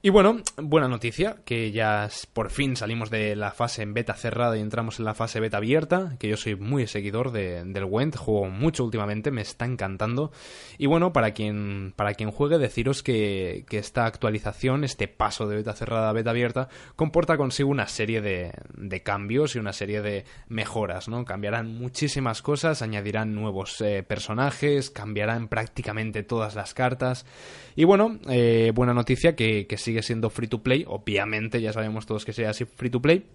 Y 0.01 0.09
bueno, 0.09 0.41
buena 0.57 0.87
noticia, 0.87 1.37
que 1.45 1.71
ya 1.71 2.09
por 2.33 2.49
fin 2.49 2.75
salimos 2.75 3.11
de 3.11 3.35
la 3.35 3.51
fase 3.51 3.83
en 3.83 3.93
beta 3.93 4.15
cerrada 4.15 4.57
y 4.57 4.61
entramos 4.61 4.97
en 4.97 5.05
la 5.05 5.13
fase 5.13 5.39
beta 5.39 5.57
abierta, 5.57 6.15
que 6.17 6.27
yo 6.27 6.35
soy 6.35 6.55
muy 6.55 6.87
seguidor 6.87 7.31
de, 7.31 7.63
del 7.63 7.83
Went, 7.83 8.15
juego 8.15 8.49
mucho 8.49 8.83
últimamente, 8.83 9.29
me 9.29 9.41
está 9.41 9.65
encantando. 9.65 10.31
Y 10.79 10.87
bueno, 10.87 11.13
para 11.13 11.31
quien, 11.31 11.93
para 11.95 12.15
quien 12.15 12.31
juegue, 12.31 12.57
deciros 12.57 13.03
que, 13.03 13.65
que 13.69 13.77
esta 13.77 14.07
actualización, 14.07 14.83
este 14.83 15.07
paso 15.07 15.47
de 15.47 15.57
beta 15.57 15.73
cerrada 15.73 16.09
a 16.09 16.13
beta 16.13 16.31
abierta, 16.31 16.69
comporta 16.95 17.37
consigo 17.37 17.69
una 17.69 17.87
serie 17.87 18.21
de, 18.21 18.51
de 18.75 19.03
cambios 19.03 19.55
y 19.55 19.59
una 19.59 19.73
serie 19.73 20.01
de 20.01 20.25
mejoras, 20.47 21.07
¿no? 21.07 21.23
Cambiarán 21.23 21.67
muchísimas 21.77 22.41
cosas, 22.41 22.81
añadirán 22.81 23.35
nuevos 23.35 23.74
eh, 23.81 24.03
personajes, 24.03 24.89
cambiarán 24.89 25.47
prácticamente 25.47 26.23
todas 26.23 26.55
las 26.55 26.73
cartas. 26.73 27.25
Y 27.75 27.83
bueno, 27.83 28.19
eh, 28.29 28.71
buena 28.73 28.93
noticia 28.93 29.35
que, 29.35 29.67
que 29.67 29.77
sigue 29.77 30.01
siendo 30.01 30.29
free 30.29 30.47
to 30.47 30.63
play, 30.63 30.85
obviamente 30.87 31.61
ya 31.61 31.73
sabemos 31.73 32.05
todos 32.05 32.25
que 32.25 32.33
sea 32.33 32.51
así 32.51 32.65
free 32.65 32.89
to 32.89 33.01
play. 33.01 33.25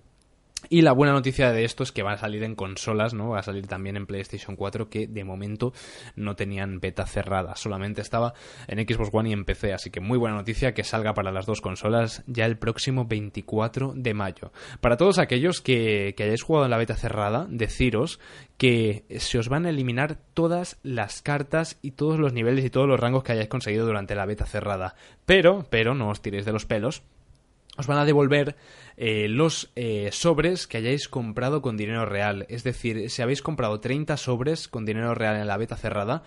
Y 0.68 0.82
la 0.82 0.92
buena 0.92 1.12
noticia 1.12 1.52
de 1.52 1.64
esto 1.64 1.82
es 1.82 1.92
que 1.92 2.02
va 2.02 2.12
a 2.12 2.18
salir 2.18 2.42
en 2.42 2.54
consolas, 2.54 3.14
¿no? 3.14 3.30
Va 3.30 3.40
a 3.40 3.42
salir 3.42 3.66
también 3.66 3.96
en 3.96 4.06
PlayStation 4.06 4.56
4, 4.56 4.90
que 4.90 5.06
de 5.06 5.24
momento 5.24 5.72
no 6.16 6.36
tenían 6.36 6.80
beta 6.80 7.06
cerrada, 7.06 7.56
solamente 7.56 8.02
estaba 8.02 8.34
en 8.68 8.78
Xbox 8.86 9.10
One 9.12 9.30
y 9.30 9.32
en 9.32 9.44
PC, 9.44 9.72
así 9.72 9.90
que 9.90 10.00
muy 10.00 10.18
buena 10.18 10.36
noticia 10.36 10.74
que 10.74 10.84
salga 10.84 11.14
para 11.14 11.32
las 11.32 11.46
dos 11.46 11.60
consolas 11.60 12.22
ya 12.26 12.44
el 12.44 12.58
próximo 12.58 13.06
24 13.06 13.94
de 13.96 14.14
mayo. 14.14 14.52
Para 14.80 14.96
todos 14.96 15.18
aquellos 15.18 15.60
que, 15.60 16.14
que 16.16 16.24
hayáis 16.24 16.42
jugado 16.42 16.66
en 16.66 16.70
la 16.70 16.78
beta 16.78 16.96
cerrada, 16.96 17.46
deciros 17.48 18.20
que 18.60 19.04
se 19.18 19.38
os 19.38 19.48
van 19.48 19.64
a 19.64 19.70
eliminar 19.70 20.18
todas 20.34 20.78
las 20.82 21.22
cartas 21.22 21.78
y 21.80 21.92
todos 21.92 22.18
los 22.18 22.34
niveles 22.34 22.64
y 22.64 22.70
todos 22.70 22.86
los 22.86 23.00
rangos 23.00 23.24
que 23.24 23.32
hayáis 23.32 23.48
conseguido 23.48 23.86
durante 23.86 24.14
la 24.14 24.26
beta 24.26 24.44
cerrada. 24.44 24.94
Pero, 25.24 25.64
pero, 25.70 25.94
no 25.94 26.10
os 26.10 26.20
tiréis 26.20 26.44
de 26.44 26.52
los 26.52 26.66
pelos, 26.66 27.02
os 27.76 27.86
van 27.86 27.98
a 27.98 28.04
devolver 28.04 28.56
eh, 28.96 29.28
los 29.28 29.70
eh, 29.76 30.10
sobres 30.12 30.66
que 30.66 30.78
hayáis 30.78 31.08
comprado 31.08 31.62
con 31.62 31.76
dinero 31.76 32.04
real. 32.04 32.46
Es 32.48 32.64
decir, 32.64 33.10
si 33.10 33.22
habéis 33.22 33.42
comprado 33.42 33.80
30 33.80 34.16
sobres 34.16 34.68
con 34.68 34.84
dinero 34.84 35.14
real 35.14 35.36
en 35.36 35.46
la 35.46 35.56
beta 35.56 35.76
cerrada, 35.76 36.22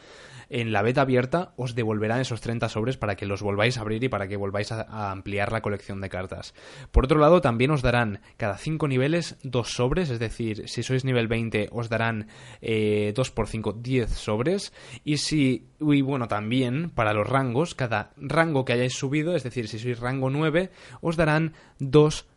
en 0.54 0.72
la 0.72 0.84
beta 0.84 1.02
abierta 1.02 1.52
os 1.58 1.74
devolverán 1.74 2.22
esos 2.22 2.40
30 2.40 2.70
sobres 2.70 2.96
para 2.96 3.16
que 3.16 3.26
los 3.26 3.42
volváis 3.42 3.78
a 3.78 3.82
abrir 3.82 4.04
y 4.04 4.10
para 4.10 4.28
que 4.28 4.38
volváis 4.38 4.72
a, 4.72 5.12
ampliar 5.12 5.52
la 5.52 5.62
colección 5.62 6.00
de 6.00 6.10
cartas. 6.10 6.54
Por 6.92 7.06
otro 7.06 7.20
lado, 7.20 7.42
también 7.42 7.72
os 7.72 7.82
darán 7.82 8.22
cada 8.38 8.58
5 8.58 8.88
niveles 8.88 9.36
dos 9.42 9.74
sobres, 9.74 10.12
es 10.12 10.20
decir, 10.20 10.70
si 10.70 10.84
sois 10.84 11.06
nivel 11.06 11.28
20 11.28 11.70
os 11.72 11.90
darán 11.90 12.28
eh, 12.62 13.14
2 13.16 13.32
por 13.32 13.48
5, 13.48 13.74
10 13.82 14.12
sobres. 14.12 14.74
Y 15.04 15.18
si, 15.18 15.66
y 15.82 16.02
bueno, 16.04 16.28
también 16.28 16.92
para 16.92 17.14
los 17.14 17.28
rangos, 17.28 17.74
cada 17.74 18.12
rango 18.18 18.64
que 18.64 18.74
hayáis 18.74 18.94
subido, 18.94 19.36
es 19.36 19.42
decir, 19.42 19.68
si 19.68 19.80
sois 19.80 20.00
rango 20.00 20.30
9, 20.30 20.70
os 21.02 21.18
darán 21.18 21.54
2 21.80 22.14
sobres 22.14 22.33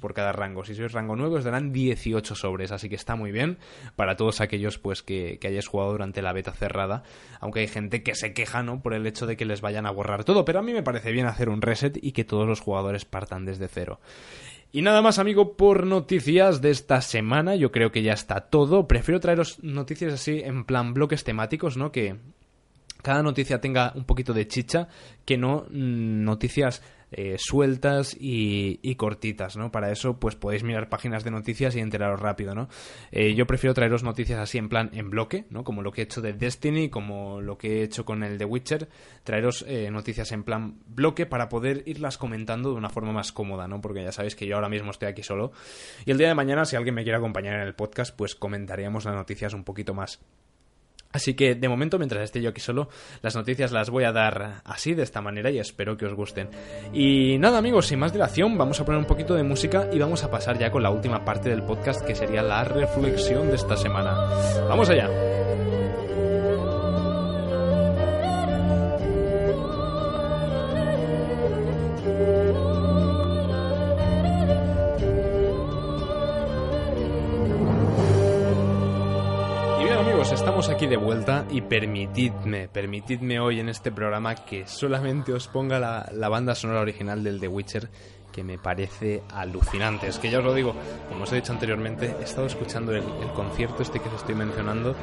por 0.00 0.14
cada 0.14 0.32
rango. 0.32 0.64
Si 0.64 0.74
sois 0.74 0.92
rango 0.92 1.16
9 1.16 1.38
os 1.38 1.44
darán 1.44 1.72
18 1.72 2.34
sobres, 2.34 2.70
así 2.70 2.88
que 2.88 2.94
está 2.94 3.16
muy 3.16 3.32
bien 3.32 3.58
para 3.96 4.16
todos 4.16 4.40
aquellos 4.40 4.78
pues 4.78 5.02
que, 5.02 5.38
que 5.40 5.48
hayáis 5.48 5.66
jugado 5.66 5.92
durante 5.92 6.22
la 6.22 6.32
beta 6.32 6.52
cerrada, 6.52 7.02
aunque 7.40 7.60
hay 7.60 7.68
gente 7.68 8.02
que 8.02 8.14
se 8.14 8.32
queja, 8.32 8.62
¿no? 8.62 8.80
Por 8.82 8.94
el 8.94 9.06
hecho 9.06 9.26
de 9.26 9.36
que 9.36 9.44
les 9.44 9.60
vayan 9.60 9.86
a 9.86 9.90
borrar 9.90 10.24
todo, 10.24 10.44
pero 10.44 10.58
a 10.58 10.62
mí 10.62 10.72
me 10.72 10.82
parece 10.82 11.12
bien 11.12 11.26
hacer 11.26 11.48
un 11.48 11.62
reset 11.62 11.98
y 12.00 12.12
que 12.12 12.24
todos 12.24 12.46
los 12.46 12.60
jugadores 12.60 13.04
partan 13.04 13.44
desde 13.44 13.68
cero. 13.68 14.00
Y 14.70 14.82
nada 14.82 15.00
más, 15.00 15.18
amigo, 15.18 15.56
por 15.56 15.86
noticias 15.86 16.60
de 16.60 16.70
esta 16.70 17.00
semana. 17.00 17.56
Yo 17.56 17.72
creo 17.72 17.90
que 17.90 18.02
ya 18.02 18.12
está 18.12 18.42
todo. 18.42 18.86
Prefiero 18.86 19.18
traeros 19.18 19.62
noticias 19.62 20.12
así 20.12 20.40
en 20.44 20.64
plan 20.64 20.92
bloques 20.92 21.24
temáticos, 21.24 21.78
¿no? 21.78 21.90
Que 21.90 22.16
cada 23.02 23.22
noticia 23.22 23.60
tenga 23.60 23.92
un 23.94 24.04
poquito 24.04 24.34
de 24.34 24.46
chicha, 24.46 24.88
que 25.24 25.38
no 25.38 25.66
mm, 25.70 26.24
noticias 26.24 26.82
eh, 27.10 27.36
sueltas 27.38 28.16
y, 28.18 28.94
cortitas, 28.96 29.56
¿no? 29.56 29.70
Para 29.70 29.90
eso, 29.92 30.18
pues 30.18 30.34
podéis 30.34 30.64
mirar 30.64 30.88
páginas 30.88 31.24
de 31.24 31.30
noticias 31.30 31.76
y 31.76 31.80
enteraros 31.80 32.20
rápido, 32.20 32.54
¿no? 32.54 32.68
Eh, 33.12 33.34
yo 33.34 33.46
prefiero 33.46 33.74
traeros 33.74 34.02
noticias 34.02 34.38
así 34.40 34.58
en 34.58 34.68
plan 34.68 34.90
en 34.92 35.08
bloque, 35.10 35.46
¿no? 35.50 35.64
Como 35.64 35.82
lo 35.82 35.92
que 35.92 36.02
he 36.02 36.04
hecho 36.04 36.20
de 36.20 36.32
Destiny, 36.32 36.88
como 36.90 37.40
lo 37.40 37.56
que 37.56 37.80
he 37.80 37.82
hecho 37.82 38.04
con 38.04 38.22
el 38.22 38.38
de 38.38 38.44
Witcher, 38.44 38.88
traeros 39.24 39.64
eh, 39.68 39.90
noticias 39.90 40.32
en 40.32 40.42
plan 40.42 40.80
bloque 40.86 41.26
para 41.26 41.48
poder 41.48 41.82
irlas 41.86 42.18
comentando 42.18 42.70
de 42.70 42.76
una 42.76 42.90
forma 42.90 43.12
más 43.12 43.32
cómoda, 43.32 43.68
¿no? 43.68 43.80
Porque 43.80 44.02
ya 44.02 44.12
sabéis 44.12 44.34
que 44.34 44.46
yo 44.46 44.56
ahora 44.56 44.68
mismo 44.68 44.90
estoy 44.90 45.08
aquí 45.08 45.22
solo. 45.22 45.52
Y 46.04 46.10
el 46.10 46.18
día 46.18 46.28
de 46.28 46.34
mañana, 46.34 46.64
si 46.64 46.76
alguien 46.76 46.94
me 46.94 47.04
quiere 47.04 47.18
acompañar 47.18 47.54
en 47.54 47.66
el 47.66 47.74
podcast, 47.74 48.14
pues 48.16 48.34
comentaríamos 48.34 49.04
las 49.04 49.14
noticias 49.14 49.54
un 49.54 49.64
poquito 49.64 49.94
más 49.94 50.20
Así 51.12 51.34
que 51.34 51.54
de 51.54 51.68
momento, 51.68 51.98
mientras 51.98 52.22
esté 52.22 52.42
yo 52.42 52.50
aquí 52.50 52.60
solo, 52.60 52.88
las 53.22 53.34
noticias 53.34 53.72
las 53.72 53.90
voy 53.90 54.04
a 54.04 54.12
dar 54.12 54.60
así, 54.64 54.94
de 54.94 55.02
esta 55.02 55.20
manera, 55.20 55.50
y 55.50 55.58
espero 55.58 55.96
que 55.96 56.06
os 56.06 56.14
gusten. 56.14 56.50
Y 56.92 57.38
nada 57.38 57.58
amigos, 57.58 57.86
sin 57.86 57.98
más 57.98 58.12
dilación, 58.12 58.58
vamos 58.58 58.80
a 58.80 58.84
poner 58.84 59.00
un 59.00 59.06
poquito 59.06 59.34
de 59.34 59.42
música 59.42 59.88
y 59.92 59.98
vamos 59.98 60.22
a 60.24 60.30
pasar 60.30 60.58
ya 60.58 60.70
con 60.70 60.82
la 60.82 60.90
última 60.90 61.24
parte 61.24 61.48
del 61.48 61.62
podcast, 61.62 62.04
que 62.04 62.14
sería 62.14 62.42
la 62.42 62.64
reflexión 62.64 63.48
de 63.48 63.56
esta 63.56 63.76
semana. 63.76 64.14
¡Vamos 64.68 64.90
allá! 64.90 65.08
Aquí 80.70 80.86
de 80.86 80.96
vuelta 80.96 81.46
y 81.50 81.62
permitidme, 81.62 82.68
permitidme 82.68 83.40
hoy 83.40 83.60
en 83.60 83.68
este 83.68 83.90
programa 83.90 84.34
que 84.34 84.66
solamente 84.66 85.32
os 85.32 85.48
ponga 85.48 85.78
la, 85.78 86.10
la, 86.12 86.28
banda 86.28 86.54
sonora 86.54 86.80
original 86.80 87.24
del 87.24 87.40
The 87.40 87.48
Witcher 87.48 87.88
que 88.38 88.44
me 88.44 88.56
parece 88.56 89.24
alucinante. 89.34 90.06
Es 90.06 90.20
que 90.20 90.30
ya 90.30 90.38
os 90.38 90.44
lo 90.44 90.54
digo, 90.54 90.72
como 91.08 91.24
os 91.24 91.32
he 91.32 91.36
dicho 91.36 91.52
anteriormente, 91.52 92.14
he 92.20 92.22
estado 92.22 92.46
escuchando 92.46 92.92
el, 92.94 93.02
concierto 93.34 93.82
este 93.82 93.98
que 93.98 94.08
os 94.08 94.14
estoy 94.14 94.36
mencionando 94.36 94.94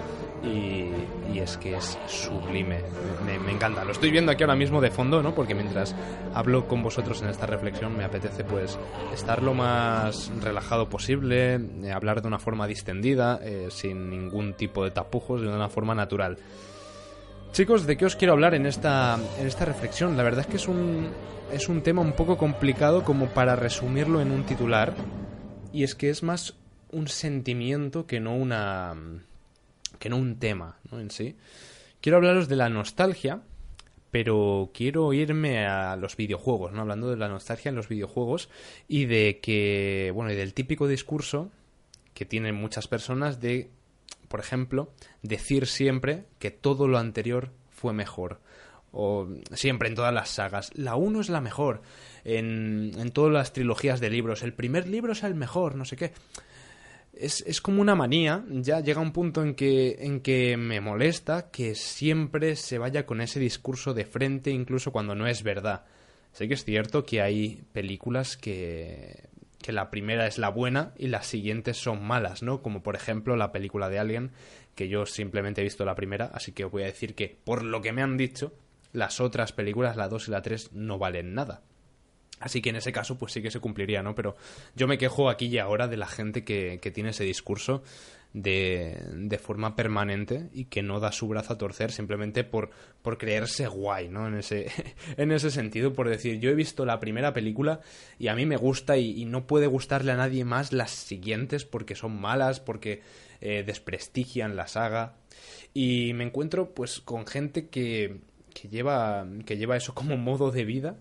y, 0.42 0.90
es 1.38 1.58
que 1.58 1.76
es 1.76 1.98
sublime. 2.08 2.82
Me, 3.26 3.38
me, 3.38 3.52
encanta. 3.52 3.84
Lo 3.84 3.92
estoy 3.92 4.10
viendo 4.10 4.32
aquí 4.32 4.44
ahora 4.44 4.56
mismo 4.56 4.80
de 4.80 4.90
fondo, 4.90 5.22
¿no? 5.22 5.36
Porque 5.36 5.54
mientras 5.54 5.94
hablo 6.34 6.66
con 6.66 6.82
vosotros 6.82 7.22
en 7.24 7.28
esta 7.28 7.46
reflexión 7.46 7.98
me 7.98 8.06
apetece 8.06 8.46
pues 8.46 8.80
estar 9.14 9.44
lo 9.44 9.54
más 9.54 10.32
relajado 10.42 10.88
posible, 10.88 11.56
eh, 11.56 11.92
hablar 11.92 12.22
de 12.22 12.30
una 12.30 12.40
forma 12.40 12.68
distendida, 12.68 13.42
eh, 13.44 13.68
sin 13.70 14.10
ningún 14.10 14.54
tipo 14.54 14.86
de 14.86 14.92
tapujos, 14.92 15.42
de 15.42 15.50
una 15.50 15.68
forma 15.68 15.94
natural. 15.94 16.38
Chicos, 17.56 17.88
¿de 17.88 17.96
qué 17.96 18.06
os 18.06 18.18
quiero 18.18 18.34
hablar 18.34 18.54
en 18.54 18.66
esta, 18.66 19.18
en 19.40 19.48
esta 19.48 19.64
reflexión? 19.64 20.18
La 20.18 20.24
verdad 20.24 20.42
es 20.42 20.48
que 20.48 20.58
es 20.58 20.68
un, 20.68 21.08
es 21.54 21.70
un 21.70 21.84
tema 21.84 22.02
un 22.02 22.12
poco 22.12 22.38
complicado 22.38 23.06
como 23.06 23.28
para 23.28 23.56
resumirlo 23.56 24.20
en 24.20 24.32
un 24.32 24.46
titular. 24.46 24.94
Y 25.72 25.86
es 25.86 25.96
que 25.96 26.10
es 26.10 26.22
más 26.22 26.56
un 26.92 27.08
sentimiento 27.08 28.08
que 28.08 28.20
no 28.20 28.36
una. 28.36 28.94
que 30.00 30.10
no 30.10 30.18
un 30.18 30.38
tema, 30.38 30.80
¿no? 30.92 31.00
En 31.00 31.10
sí. 31.10 31.38
Quiero 32.02 32.18
hablaros 32.18 32.50
de 32.50 32.58
la 32.58 32.68
nostalgia, 32.68 33.44
pero 34.12 34.72
quiero 34.74 35.14
irme 35.14 35.66
a 35.66 35.96
los 35.96 36.18
videojuegos, 36.18 36.74
¿no? 36.74 36.82
Hablando 36.82 37.10
de 37.10 37.16
la 37.16 37.30
nostalgia 37.30 37.70
en 37.70 37.76
los 37.76 37.88
videojuegos 37.88 38.50
y 38.90 39.06
de 39.06 39.40
que. 39.42 40.12
bueno, 40.14 40.30
y 40.30 40.36
del 40.36 40.54
típico 40.54 40.90
discurso 40.90 41.52
que 42.14 42.26
tienen 42.26 42.56
muchas 42.56 42.90
personas 42.90 43.40
de 43.40 43.70
por 44.28 44.40
ejemplo, 44.40 44.92
decir 45.22 45.68
siempre 45.68 46.26
que 46.40 46.52
todo 46.52 46.88
lo 46.88 46.98
anterior 46.98 47.52
fue 47.70 47.94
mejor. 47.94 48.42
O 48.92 49.28
siempre 49.54 49.90
en 49.90 49.96
todas 49.96 50.14
las 50.14 50.30
sagas. 50.30 50.72
La 50.76 50.96
1 50.96 51.22
es 51.22 51.30
la 51.30 51.42
mejor. 51.42 51.82
En, 52.24 52.92
en, 52.98 53.12
todas 53.12 53.32
las 53.32 53.54
trilogías 53.54 54.00
de 54.00 54.10
libros. 54.10 54.42
El 54.42 54.54
primer 54.54 54.88
libro 54.88 55.12
es 55.12 55.24
el 55.24 55.36
mejor, 55.36 55.76
no 55.76 55.86
sé 55.86 55.98
qué. 55.98 56.14
Es, 57.14 57.44
es, 57.46 57.62
como 57.62 57.82
una 57.82 57.96
manía. 57.96 58.46
Ya 58.50 58.80
llega 58.80 59.02
un 59.02 59.12
punto 59.12 59.44
en 59.44 59.54
que, 59.54 59.98
en 60.00 60.22
que 60.22 60.56
me 60.58 60.80
molesta 60.80 61.50
que 61.52 61.76
siempre 61.76 62.56
se 62.56 62.78
vaya 62.78 63.06
con 63.06 63.20
ese 63.22 63.40
discurso 63.40 63.94
de 63.94 64.06
frente, 64.06 64.50
incluso 64.50 64.92
cuando 64.92 65.14
no 65.14 65.28
es 65.28 65.44
verdad. 65.44 65.86
Sé 66.32 66.48
que 66.48 66.54
es 66.56 66.66
cierto 66.66 67.06
que 67.06 67.22
hay 67.22 67.64
películas 67.72 68.36
que 68.38 69.30
que 69.66 69.72
la 69.72 69.90
primera 69.90 70.28
es 70.28 70.38
la 70.38 70.50
buena 70.50 70.94
y 70.96 71.08
las 71.08 71.26
siguientes 71.26 71.78
son 71.78 72.06
malas, 72.06 72.44
¿no? 72.44 72.62
Como 72.62 72.84
por 72.84 72.96
ejemplo 72.96 73.36
la 73.36 73.52
película 73.52 73.90
de 73.90 73.98
Alien, 73.98 74.32
que 74.76 74.90
yo 74.90 75.08
simplemente 75.08 75.62
he 75.62 75.64
visto 75.64 75.86
la 75.86 75.96
primera, 75.96 76.30
así 76.36 76.52
que 76.52 76.66
os 76.66 76.72
voy 76.72 76.84
a 76.84 76.86
decir 76.86 77.16
que, 77.16 77.40
por 77.44 77.64
lo 77.64 77.82
que 77.82 77.92
me 77.92 78.04
han 78.04 78.16
dicho, 78.16 78.54
las 78.94 79.20
otras 79.20 79.54
películas, 79.54 79.98
la 79.98 80.08
2 80.08 80.28
y 80.28 80.32
la 80.32 80.44
3, 80.44 80.74
no 80.74 81.00
valen 81.00 81.34
nada. 81.34 81.64
Así 82.40 82.62
que 82.62 82.70
en 82.70 82.76
ese 82.76 82.92
caso, 82.92 83.18
pues 83.18 83.32
sí 83.32 83.42
que 83.42 83.50
se 83.50 83.60
cumpliría, 83.60 84.04
¿no? 84.04 84.14
Pero 84.14 84.36
yo 84.76 84.88
me 84.88 85.00
quejo 85.00 85.30
aquí 85.32 85.48
y 85.48 85.58
ahora 85.58 85.88
de 85.88 85.98
la 85.98 86.06
gente 86.06 86.44
que, 86.44 86.78
que 86.80 86.92
tiene 86.92 87.10
ese 87.10 87.24
discurso 87.24 87.82
de, 88.36 89.02
de, 89.14 89.38
forma 89.38 89.78
permanente 89.78 90.50
y 90.52 90.66
que 90.66 90.84
no 90.84 91.00
da 91.00 91.14
su 91.14 91.30
brazo 91.30 91.54
a 91.54 91.58
torcer 91.58 91.94
simplemente 91.94 92.44
por, 92.44 92.70
por 93.02 93.18
creerse 93.18 93.66
guay, 93.66 94.10
¿no? 94.10 94.28
En 94.28 94.36
ese, 94.36 94.70
en 95.18 95.32
ese 95.32 95.50
sentido, 95.52 95.94
por 95.94 96.10
decir, 96.10 96.42
yo 96.42 96.50
he 96.50 96.54
visto 96.54 96.86
la 96.86 97.00
primera 97.00 97.32
película 97.32 97.80
y 98.20 98.28
a 98.28 98.36
mí 98.36 98.46
me 98.46 98.58
gusta 98.58 98.98
y, 98.98 99.22
y 99.22 99.24
no 99.24 99.48
puede 99.48 99.68
gustarle 99.68 100.12
a 100.12 100.18
nadie 100.18 100.44
más 100.44 100.74
las 100.74 100.92
siguientes 100.92 101.64
porque 101.64 101.96
son 101.96 102.20
malas, 102.20 102.60
porque 102.60 103.02
eh, 103.40 103.64
desprestigian 103.66 104.58
la 104.58 104.68
saga. 104.68 105.16
Y 105.74 106.12
me 106.14 106.26
encuentro 106.26 106.74
pues 106.74 107.00
con 107.00 107.26
gente 107.26 107.70
que, 107.70 108.18
que, 108.54 108.68
lleva, 108.68 109.26
que 109.46 109.56
lleva 109.56 109.78
eso 109.78 109.94
como 109.94 110.18
modo 110.18 110.52
de 110.52 110.66
vida. 110.66 110.98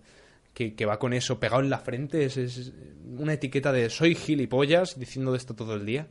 Que, 0.52 0.76
que 0.76 0.86
va 0.86 1.00
con 1.00 1.12
eso 1.12 1.40
pegado 1.40 1.62
en 1.62 1.70
la 1.70 1.80
frente. 1.80 2.24
Es, 2.24 2.36
es 2.36 2.72
una 3.18 3.32
etiqueta 3.32 3.72
de 3.72 3.90
soy 3.90 4.14
gilipollas 4.14 4.96
diciendo 5.00 5.34
esto 5.34 5.54
todo 5.56 5.74
el 5.74 5.84
día. 5.84 6.06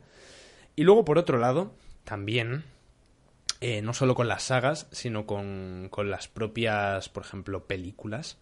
Y 0.76 0.82
luego, 0.84 1.04
por 1.04 1.18
otro 1.18 1.38
lado, 1.38 1.74
también 2.04 2.64
eh, 3.60 3.80
no 3.82 3.94
solo 3.94 4.14
con 4.14 4.28
las 4.28 4.42
sagas, 4.42 4.88
sino 4.90 5.26
con, 5.26 5.88
con, 5.90 6.10
las 6.10 6.28
propias, 6.28 7.08
por 7.08 7.24
ejemplo, 7.24 7.66
películas. 7.66 8.38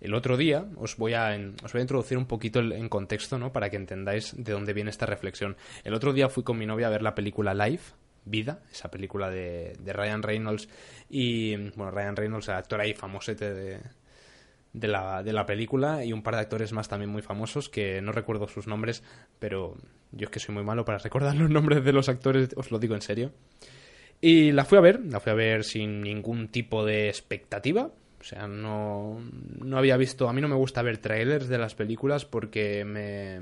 El 0.00 0.14
otro 0.14 0.36
día 0.36 0.66
os 0.76 0.96
voy 0.96 1.14
a, 1.14 1.36
os 1.64 1.72
voy 1.72 1.80
a 1.80 1.82
introducir 1.82 2.18
un 2.18 2.26
poquito 2.26 2.60
en 2.60 2.88
contexto, 2.88 3.38
¿no? 3.38 3.52
Para 3.52 3.70
que 3.70 3.76
entendáis 3.76 4.34
de 4.36 4.52
dónde 4.52 4.72
viene 4.72 4.90
esta 4.90 5.06
reflexión. 5.06 5.56
El 5.84 5.94
otro 5.94 6.12
día 6.12 6.28
fui 6.28 6.42
con 6.42 6.58
mi 6.58 6.66
novia 6.66 6.88
a 6.88 6.90
ver 6.90 7.02
la 7.02 7.14
película 7.14 7.54
Life, 7.54 7.94
Vida, 8.24 8.62
esa 8.70 8.88
película 8.88 9.30
de, 9.30 9.76
de 9.80 9.92
Ryan 9.92 10.22
Reynolds 10.22 10.68
y, 11.10 11.56
bueno, 11.56 11.90
Ryan 11.90 12.14
Reynolds, 12.14 12.48
el 12.48 12.54
actor 12.54 12.80
ahí 12.80 12.94
famosete 12.94 13.52
de, 13.52 13.80
de 14.72 14.88
la, 14.88 15.22
de 15.22 15.32
la 15.32 15.46
película 15.46 16.04
y 16.04 16.12
un 16.12 16.22
par 16.22 16.34
de 16.34 16.40
actores 16.40 16.72
más 16.72 16.88
también 16.88 17.10
muy 17.10 17.22
famosos 17.22 17.68
que 17.68 18.00
no 18.00 18.12
recuerdo 18.12 18.48
sus 18.48 18.66
nombres, 18.66 19.02
pero 19.38 19.76
yo 20.12 20.24
es 20.24 20.30
que 20.30 20.40
soy 20.40 20.54
muy 20.54 20.64
malo 20.64 20.84
para 20.84 20.98
recordar 21.02 21.36
los 21.36 21.50
nombres 21.50 21.84
de 21.84 21.92
los 21.92 22.08
actores, 22.08 22.50
os 22.56 22.70
lo 22.70 22.78
digo 22.78 22.94
en 22.94 23.02
serio. 23.02 23.32
Y 24.20 24.52
la 24.52 24.64
fui 24.64 24.78
a 24.78 24.82
ver, 24.82 25.00
la 25.04 25.18
fui 25.18 25.32
a 25.32 25.34
ver 25.34 25.64
sin 25.64 26.00
ningún 26.00 26.48
tipo 26.48 26.84
de 26.84 27.08
expectativa. 27.08 27.90
O 28.20 28.24
sea, 28.24 28.46
no, 28.46 29.20
no 29.58 29.78
había 29.78 29.96
visto. 29.96 30.28
A 30.28 30.32
mí 30.32 30.40
no 30.40 30.46
me 30.46 30.54
gusta 30.54 30.80
ver 30.82 30.98
trailers 30.98 31.48
de 31.48 31.58
las 31.58 31.74
películas 31.74 32.24
porque 32.24 32.84
me, 32.84 33.40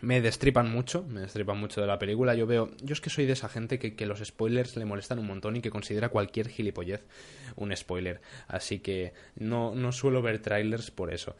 me 0.00 0.20
destripan 0.20 0.70
mucho, 0.70 1.04
me 1.04 1.20
destripan 1.20 1.58
mucho 1.58 1.80
de 1.80 1.86
la 1.86 1.98
película. 1.98 2.34
Yo 2.34 2.46
veo, 2.46 2.70
yo 2.82 2.92
es 2.92 3.00
que 3.00 3.10
soy 3.10 3.26
de 3.26 3.32
esa 3.32 3.48
gente 3.48 3.78
que, 3.78 3.94
que, 3.94 4.06
los 4.06 4.20
spoilers 4.24 4.76
le 4.76 4.84
molestan 4.84 5.18
un 5.18 5.26
montón 5.26 5.56
y 5.56 5.60
que 5.60 5.70
considera 5.70 6.08
cualquier 6.08 6.48
gilipollez 6.48 7.04
un 7.56 7.74
spoiler. 7.76 8.20
Así 8.48 8.80
que 8.80 9.12
no, 9.36 9.74
no 9.74 9.92
suelo 9.92 10.22
ver 10.22 10.40
trailers 10.40 10.90
por 10.90 11.12
eso. 11.12 11.36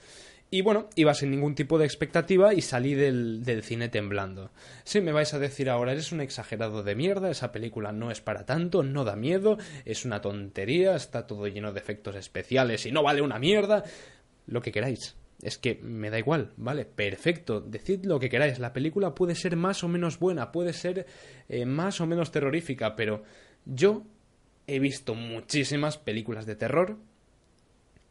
Y 0.49 0.61
bueno, 0.61 0.89
iba 0.95 1.13
sin 1.13 1.33
ningún 1.33 1.57
tipo 1.57 1.77
de 1.77 1.87
expectativa 1.87 2.55
y 2.55 2.63
salí 2.63 2.95
del, 2.95 3.45
del, 3.45 3.65
cine 3.65 3.89
temblando. 3.89 4.53
Sí, 4.85 5.01
me 5.01 5.11
vais 5.11 5.35
a 5.35 5.41
decir 5.41 5.69
ahora, 5.69 5.91
eres 5.91 6.13
un 6.13 6.21
exagerado 6.21 6.85
de 6.85 6.95
mierda, 6.95 7.31
esa 7.31 7.51
película 7.51 7.91
no 7.91 8.13
es 8.13 8.21
para 8.21 8.47
tanto, 8.47 8.85
no 8.85 9.03
da 9.03 9.17
miedo, 9.17 9.59
es 9.85 10.05
una 10.05 10.21
tontería, 10.21 10.95
está 10.95 11.27
todo 11.27 11.49
lleno 11.49 11.73
de 11.73 11.81
efectos 11.81 12.15
especiales 12.15 12.87
y 12.87 12.93
no 12.93 13.03
vale 13.03 13.23
una 13.23 13.41
mierda. 13.41 13.83
Lo 14.47 14.63
que 14.63 14.71
queráis. 14.71 15.17
Es 15.43 15.59
que 15.59 15.79
me 15.83 16.11
da 16.11 16.19
igual, 16.19 16.53
¿vale? 16.57 16.87
Perfecto, 16.87 17.61
decid 17.61 18.05
lo 18.05 18.19
que 18.19 18.31
queráis. 18.31 18.59
La 18.59 18.73
película 18.73 19.15
puede 19.15 19.35
ser 19.35 19.57
más 19.57 19.85
o 19.85 19.89
menos 19.89 20.19
buena, 20.19 20.51
puede 20.51 20.73
ser 20.73 21.07
eh, 21.49 21.67
más 21.67 22.01
o 22.01 22.07
menos 22.07 22.33
terrorífica, 22.33 22.97
pero 22.97 23.23
yo 23.65 24.05
he 24.67 24.79
visto 24.79 25.15
muchísimas 25.15 25.99
películas 25.99 26.47
de 26.47 26.57
terror 26.57 26.97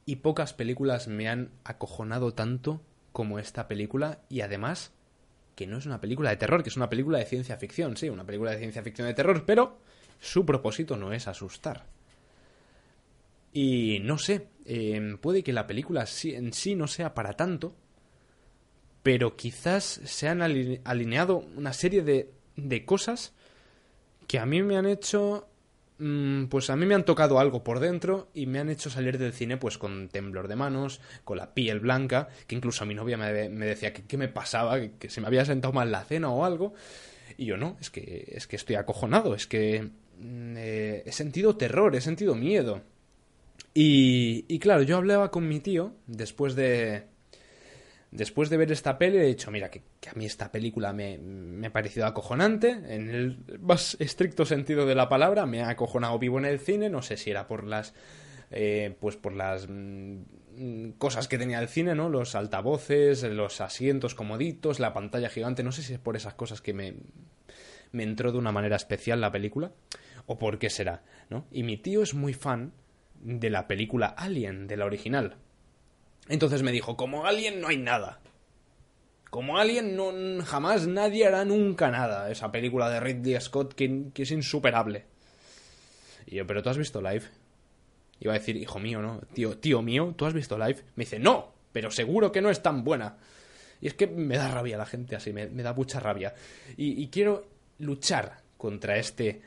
y 0.05 0.17
pocas 0.17 0.53
películas 0.53 1.07
me 1.07 1.27
han 1.27 1.49
acojonado 1.63 2.33
tanto 2.33 2.81
como 3.11 3.39
esta 3.39 3.67
película 3.67 4.19
y 4.29 4.41
además 4.41 4.93
que 5.55 5.67
no 5.67 5.77
es 5.77 5.85
una 5.85 6.01
película 6.01 6.29
de 6.29 6.38
terror, 6.38 6.63
que 6.63 6.69
es 6.69 6.77
una 6.77 6.89
película 6.89 7.17
de 7.17 7.25
ciencia 7.25 7.57
ficción, 7.57 7.97
sí, 7.97 8.09
una 8.09 8.25
película 8.25 8.51
de 8.51 8.59
ciencia 8.59 8.83
ficción 8.83 9.07
de 9.07 9.13
terror, 9.13 9.45
pero 9.45 9.79
su 10.19 10.45
propósito 10.45 10.97
no 10.97 11.13
es 11.13 11.27
asustar. 11.27 11.85
Y 13.56 14.00
no 14.04 14.20
sé, 14.20 14.50
eh, 14.65 15.18
puede 15.20 15.44
que 15.44 15.54
la 15.54 15.65
película 15.65 16.06
en 16.26 16.54
sí 16.54 16.76
no 16.76 16.88
sea 16.88 17.15
para 17.15 17.34
tanto, 17.34 17.76
pero 19.02 19.36
quizás 19.36 20.02
se 20.04 20.28
han 20.28 20.44
alineado 20.44 21.38
una 21.56 21.74
serie 21.74 22.04
de, 22.04 22.32
de 22.56 22.86
cosas 22.86 23.34
que 24.28 24.38
a 24.38 24.46
mí 24.46 24.62
me 24.62 24.78
han 24.78 24.86
hecho 24.86 25.48
Mm, 25.98 26.48
pues 26.48 26.70
a 26.70 26.76
mí 26.76 26.86
me 26.86 26.94
han 26.94 27.06
tocado 27.06 27.39
algo 27.39 27.63
por 27.63 27.80
dentro 27.80 28.30
y 28.34 28.48
me 28.48 28.60
han 28.60 28.70
hecho 28.70 28.89
salir 28.89 29.18
del 29.18 29.32
cine 29.32 29.56
pues 29.56 29.78
con 29.78 30.10
temblor 30.10 30.50
de 30.50 30.58
manos, 30.58 31.00
con 31.24 31.38
la 31.38 31.54
piel 31.54 31.80
blanca, 31.80 32.28
que 32.48 32.56
incluso 32.56 32.84
a 32.84 32.88
mi 32.88 32.96
novia 32.96 33.18
me, 33.18 33.32
decía 33.65 33.94
que 33.94 34.04
qué 34.04 34.18
me 34.18 34.28
pasaba, 34.28 34.80
que, 35.00 35.10
se 35.10 35.22
me 35.22 35.28
había 35.28 35.46
sentado 35.46 35.74
mal 35.74 35.91
la 35.91 36.04
cena 36.04 36.30
o 36.30 36.44
algo. 36.44 36.74
Y 37.38 37.46
yo 37.46 37.58
no, 37.58 37.78
es 37.80 37.89
que, 37.89 38.26
es 38.28 38.48
que 38.48 38.58
estoy 38.58 38.76
acojonado, 38.76 39.36
es 39.36 39.48
que 39.48 39.84
mm, 40.20 40.56
eh, 40.58 41.04
he 41.06 41.12
sentido 41.12 41.56
terror, 41.56 41.96
he 41.96 42.02
sentido 42.02 42.36
miedo. 42.36 42.82
Y, 43.75 44.45
y 44.47 44.57
claro, 44.57 44.81
yo 44.81 44.97
hablaba 44.97 45.29
con 45.29 45.47
mi 45.47 45.59
tío 45.59 45.93
después 46.07 46.55
de, 46.55 47.03
Después 48.15 48.49
de 48.49 48.55
ver 48.55 48.71
esta 48.71 48.97
peli 48.97 49.17
he 49.17 49.25
dicho, 49.25 49.51
mira, 49.51 49.69
que, 49.69 49.81
a 50.09 50.13
mí 50.13 50.25
esta 50.25 50.49
película 50.49 50.93
me, 50.93 51.17
me, 51.17 51.67
ha 51.67 51.73
parecido 51.73 52.05
acojonante, 52.05 52.69
en 52.69 53.09
el 53.09 53.38
más 53.59 53.97
estricto 53.99 54.45
sentido 54.45 54.85
de 54.85 54.95
la 54.95 55.09
palabra, 55.09 55.45
me 55.45 55.61
ha 55.61 55.69
acojonado 55.69 56.17
vivo 56.17 56.38
en 56.38 56.45
el 56.45 56.59
cine, 56.59 56.89
no 56.89 57.01
sé 57.01 57.17
si 57.17 57.31
era 57.31 57.47
por 57.47 57.65
las... 57.65 57.93
Eh, 58.51 58.95
pues 59.01 59.17
por 59.17 59.33
las 59.33 59.67
mm, 59.67 60.91
cosas 60.97 61.27
que 61.27 61.38
tenía 61.38 61.59
el 61.59 61.67
cine, 61.67 61.93
¿no? 61.93 62.07
Los 62.07 62.35
altavoces, 62.35 63.23
los 63.23 63.59
asientos 63.59 64.15
comoditos, 64.15 64.79
la 64.79 64.93
pantalla 64.93 65.29
gigante, 65.29 65.63
no 65.63 65.73
sé 65.73 65.81
si 65.81 65.93
es 65.93 65.99
por 65.99 66.15
esas 66.15 66.35
cosas 66.35 66.61
que 66.61 66.73
me, 66.73 66.93
me 67.91 68.03
entró 68.03 68.31
de 68.31 68.38
una 68.38 68.53
manera 68.53 68.77
especial 68.77 69.19
la 69.19 69.31
película, 69.31 69.71
o 70.25 70.38
por 70.38 70.57
qué 70.57 70.69
será, 70.69 71.03
¿no? 71.29 71.47
Y 71.51 71.63
mi 71.63 71.75
tío 71.75 72.01
es 72.01 72.13
muy 72.13 72.33
fan 72.33 72.71
de 73.21 73.49
la 73.49 73.67
película 73.67 74.08
Alien, 74.08 74.67
de 74.67 74.78
la 74.78 74.86
original, 74.86 75.38
entonces 76.28 76.63
me 76.63 76.71
dijo, 76.71 76.97
como 76.97 77.25
Alien 77.25 77.62
no 77.62 77.67
hay 77.67 77.78
nada. 77.78 78.19
Como 79.30 79.58
Alien 79.58 79.95
no, 79.95 80.12
jamás 80.43 80.88
nadie 80.88 81.28
hará 81.28 81.45
nunca 81.45 81.91
nada. 81.91 82.32
Esa 82.32 82.51
película 82.51 82.89
de 82.89 82.99
Ridley 82.99 83.39
Scott 83.39 83.73
que, 83.73 84.06
que 84.13 84.23
es 84.23 84.32
insuperable. 84.32 85.06
Y 86.25 86.36
yo, 86.36 86.47
pero 86.47 86.63
tú 86.63 86.69
has 86.69 86.78
visto 86.78 87.01
Live. 87.01 87.23
Iba 88.19 88.34
a 88.34 88.39
decir, 88.39 88.56
hijo 88.56 88.80
mío, 88.80 89.01
¿no? 89.01 89.21
Tío, 89.34 89.58
tío 89.58 89.82
mío, 89.82 90.13
¿tú 90.17 90.25
has 90.25 90.34
visto 90.34 90.58
Live? 90.58 90.84
Me 90.95 91.04
dice, 91.04 91.19
no, 91.19 91.54
pero 91.71 91.91
seguro 91.91 92.32
que 92.32 92.41
no 92.41 92.49
es 92.49 92.63
tan 92.63 92.84
buena. 92.84 93.17
Y 93.82 93.88
es 93.88 93.93
que 93.93 94.08
me 94.08 94.38
da 94.38 94.47
rabia 94.47 94.78
la 94.78 94.86
gente 94.86 95.15
así, 95.15 95.34
me, 95.34 95.47
da 95.47 95.73
mucha 95.73 95.99
rabia. 95.99 96.34
Y, 96.78 97.04
y, 97.04 97.10
quiero 97.10 97.45
luchar 97.80 98.38
contra 98.58 98.97
este 98.97 99.41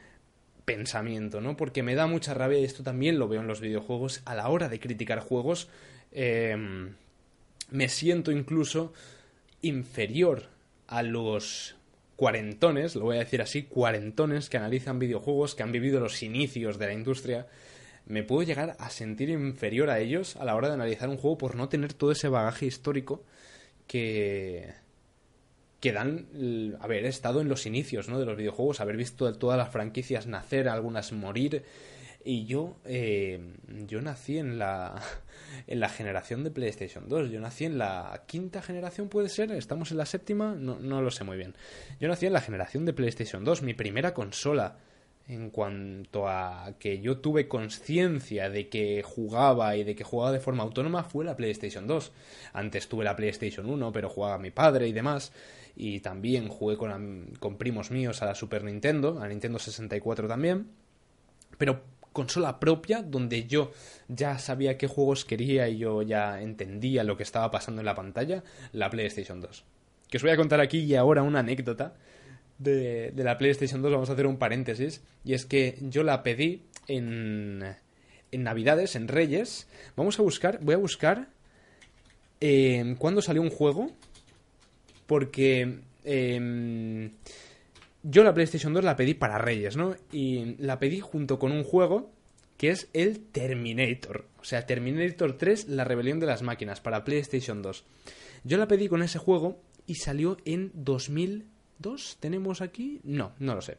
pensamiento, 0.69 1.41
¿no? 1.41 1.57
Porque 1.57 1.83
me 1.83 1.95
da 1.97 2.07
mucha 2.07 2.35
rabia, 2.35 2.59
y 2.59 2.65
esto 2.65 2.83
también 2.83 3.19
lo 3.19 3.27
veo 3.27 3.41
en 3.41 3.49
los 3.49 3.61
videojuegos, 3.61 4.21
a 4.25 4.35
la 4.35 4.49
hora 4.49 4.69
de 4.69 4.79
criticar 4.79 5.21
juegos, 5.21 5.69
Em, 6.13 6.95
me 7.71 7.89
siento 7.89 8.33
incluso 8.33 8.93
inferior 9.61 10.45
a 10.87 11.03
los 11.03 11.77
cuarentones, 12.17 12.97
lo 12.97 13.05
voy 13.05 13.17
a 13.17 13.21
decir 13.21 13.43
así, 13.43 13.65
cuarentones 13.65 14.49
que 14.49 14.57
analizan 14.57 14.99
videojuegos, 14.99 15.55
que 15.55 15.63
han 15.63 15.73
vivido 15.73 16.01
los 16.01 16.23
inicios 16.23 16.79
de 16.79 16.87
la 16.87 16.95
industria, 16.95 17.47
me 18.07 18.23
puedo 18.23 18.43
llegar 18.43 18.75
a 18.79 18.91
sentir 18.91 19.29
inferior 19.29 19.91
a 19.91 20.01
ellos 20.01 20.37
a 20.37 20.45
la 20.45 20.57
hora 20.57 20.69
de 20.69 20.75
analizar 20.75 21.09
un 21.11 21.19
juego 21.19 21.37
por 21.37 21.55
no 21.57 21.69
tener 21.69 21.93
todo 21.93 22.11
ese 22.11 22.29
bagaje 22.29 22.67
histórico 22.67 23.23
que 23.87 24.73
que 25.81 25.93
dan 25.93 26.27
haber 26.81 27.05
estado 27.05 27.41
en 27.41 27.49
los 27.49 27.67
inicios 27.67 28.09
¿no? 28.09 28.19
de 28.19 28.27
los 28.27 28.37
videojuegos, 28.37 28.81
haber 28.81 28.97
visto 28.97 29.33
todas 29.35 29.59
las 29.59 29.71
franquicias 29.71 30.27
nacer, 30.27 30.69
algunas 30.69 31.13
morir, 31.13 31.65
y 32.25 32.45
yo, 32.45 32.77
eh, 32.85 33.41
yo 33.87 34.03
nací 34.03 34.39
en 34.39 34.59
la, 34.59 35.01
en 35.67 35.81
la 35.81 35.89
generación 35.89 36.45
de 36.45 36.51
PlayStation 36.51 37.09
2. 37.09 37.31
Yo 37.31 37.41
nací 37.41 37.65
en 37.65 37.79
la 37.79 38.25
quinta 38.27 38.61
generación, 38.61 39.09
puede 39.09 39.29
ser. 39.29 39.51
Estamos 39.53 39.93
en 39.93 39.97
la 39.97 40.07
séptima, 40.07 40.55
no, 40.55 40.79
no 40.79 41.01
lo 41.01 41.11
sé 41.11 41.25
muy 41.25 41.37
bien. 41.37 41.55
Yo 42.01 42.09
nací 42.09 42.27
en 42.27 42.33
la 42.33 42.41
generación 42.41 42.85
de 42.85 42.93
PlayStation 42.93 43.45
2, 43.45 43.63
mi 43.63 43.75
primera 43.75 44.13
consola. 44.13 44.77
En 45.27 45.51
cuanto 45.51 46.27
a 46.27 46.75
que 46.79 47.01
yo 47.01 47.19
tuve 47.19 47.49
conciencia 47.49 48.49
de 48.49 48.71
que 48.71 49.03
jugaba 49.03 49.77
y 49.77 49.85
de 49.85 49.95
que 49.95 50.03
jugaba 50.03 50.33
de 50.33 50.41
forma 50.41 50.63
autónoma 50.63 51.05
fue 51.05 51.25
la 51.25 51.37
PlayStation 51.37 51.87
2. 51.87 52.13
Antes 52.55 52.89
tuve 52.89 53.05
la 53.05 53.15
PlayStation 53.15 53.69
1, 53.69 53.93
pero 53.93 54.09
jugaba 54.09 54.39
mi 54.39 54.51
padre 54.51 54.89
y 54.89 54.93
demás. 54.93 55.33
Y 55.81 56.01
también 56.01 56.49
jugué 56.49 56.77
con, 56.77 57.37
con 57.39 57.57
primos 57.57 57.93
míos 57.93 58.21
a 58.21 58.27
la 58.27 58.35
Super 58.35 58.65
Nintendo, 58.65 59.23
a 59.23 59.29
Nintendo 59.29 59.61
64 59.61 60.27
también. 60.27 60.67
Pero 61.57 61.83
consola 62.13 62.59
propia 62.59 63.03
donde 63.03 63.47
yo 63.47 63.71
ya 64.09 64.39
sabía 64.41 64.77
qué 64.77 64.89
juegos 64.89 65.25
quería 65.25 65.69
y 65.69 65.79
yo 65.79 66.03
ya 66.03 66.43
entendía 66.43 67.05
lo 67.05 67.17
que 67.17 67.23
estaba 67.23 67.53
pasando 67.53 67.81
en 67.81 67.87
la 67.87 67.95
pantalla, 67.95 68.43
la 68.73 68.91
PlayStation 68.91 69.41
2. 69.41 69.65
Que 70.11 70.17
os 70.17 70.23
voy 70.25 70.33
a 70.33 70.37
contar 70.37 70.61
aquí 70.61 70.81
y 70.81 70.97
ahora 70.97 71.23
una 71.23 71.39
anécdota 71.39 71.95
de, 72.59 73.13
la 73.15 73.39
PlayStation 73.39 73.83
2, 73.83 73.93
vamos 73.93 74.11
a 74.11 74.15
hacer 74.15 74.27
un 74.27 74.37
paréntesis, 74.37 75.01
y 75.25 75.35
es 75.35 75.47
que 75.47 75.79
yo 75.81 76.03
la 76.03 76.25
pedí 76.25 76.65
en, 76.89 77.77
en 78.33 78.43
Navidades, 78.43 78.97
en 78.97 79.07
Reyes. 79.07 79.69
Vamos 79.95 80.19
a 80.19 80.23
buscar, 80.23 80.59
voy 80.61 80.75
a 80.75 80.79
buscar 80.79 81.29
eh, 82.41 82.97
cuándo 82.99 83.23
salió 83.23 83.43
un 83.43 83.51
juego, 83.51 83.93
porque... 85.09 85.81
Em, 86.05 87.11
yo 88.05 88.23
la 88.23 88.33
PlayStation 88.33 88.73
2 88.73 88.85
la 88.85 88.95
pedí 88.95 89.15
para 89.15 89.39
Reyes, 89.39 89.77
¿no? 89.77 89.97
Y 90.13 90.55
la 90.59 90.79
pedí 90.79 91.01
junto 91.01 91.41
con 91.41 91.51
un 91.51 91.65
juego 91.65 92.13
que 92.57 92.71
es 92.71 92.89
el 92.93 93.21
Terminator. 93.21 94.27
O 94.41 94.45
sea, 94.45 94.67
Terminator 94.67 95.37
3, 95.37 95.69
la 95.69 95.85
rebelión 95.85 96.21
de 96.21 96.27
las 96.27 96.43
máquinas, 96.43 96.81
para 96.81 97.05
PlayStation 97.05 97.61
2. 97.61 97.85
Yo 98.45 98.57
la 98.57 98.69
pedí 98.69 98.89
con 98.89 99.03
ese 99.03 99.19
juego 99.19 99.61
y 99.87 99.97
salió 99.97 100.37
en 100.45 100.71
2000, 100.75 101.47
2 101.79 102.17
tenemos 102.21 102.61
aquí? 102.61 103.01
No, 103.05 103.33
no 103.39 103.55
lo 103.55 103.63
sé. 103.63 103.79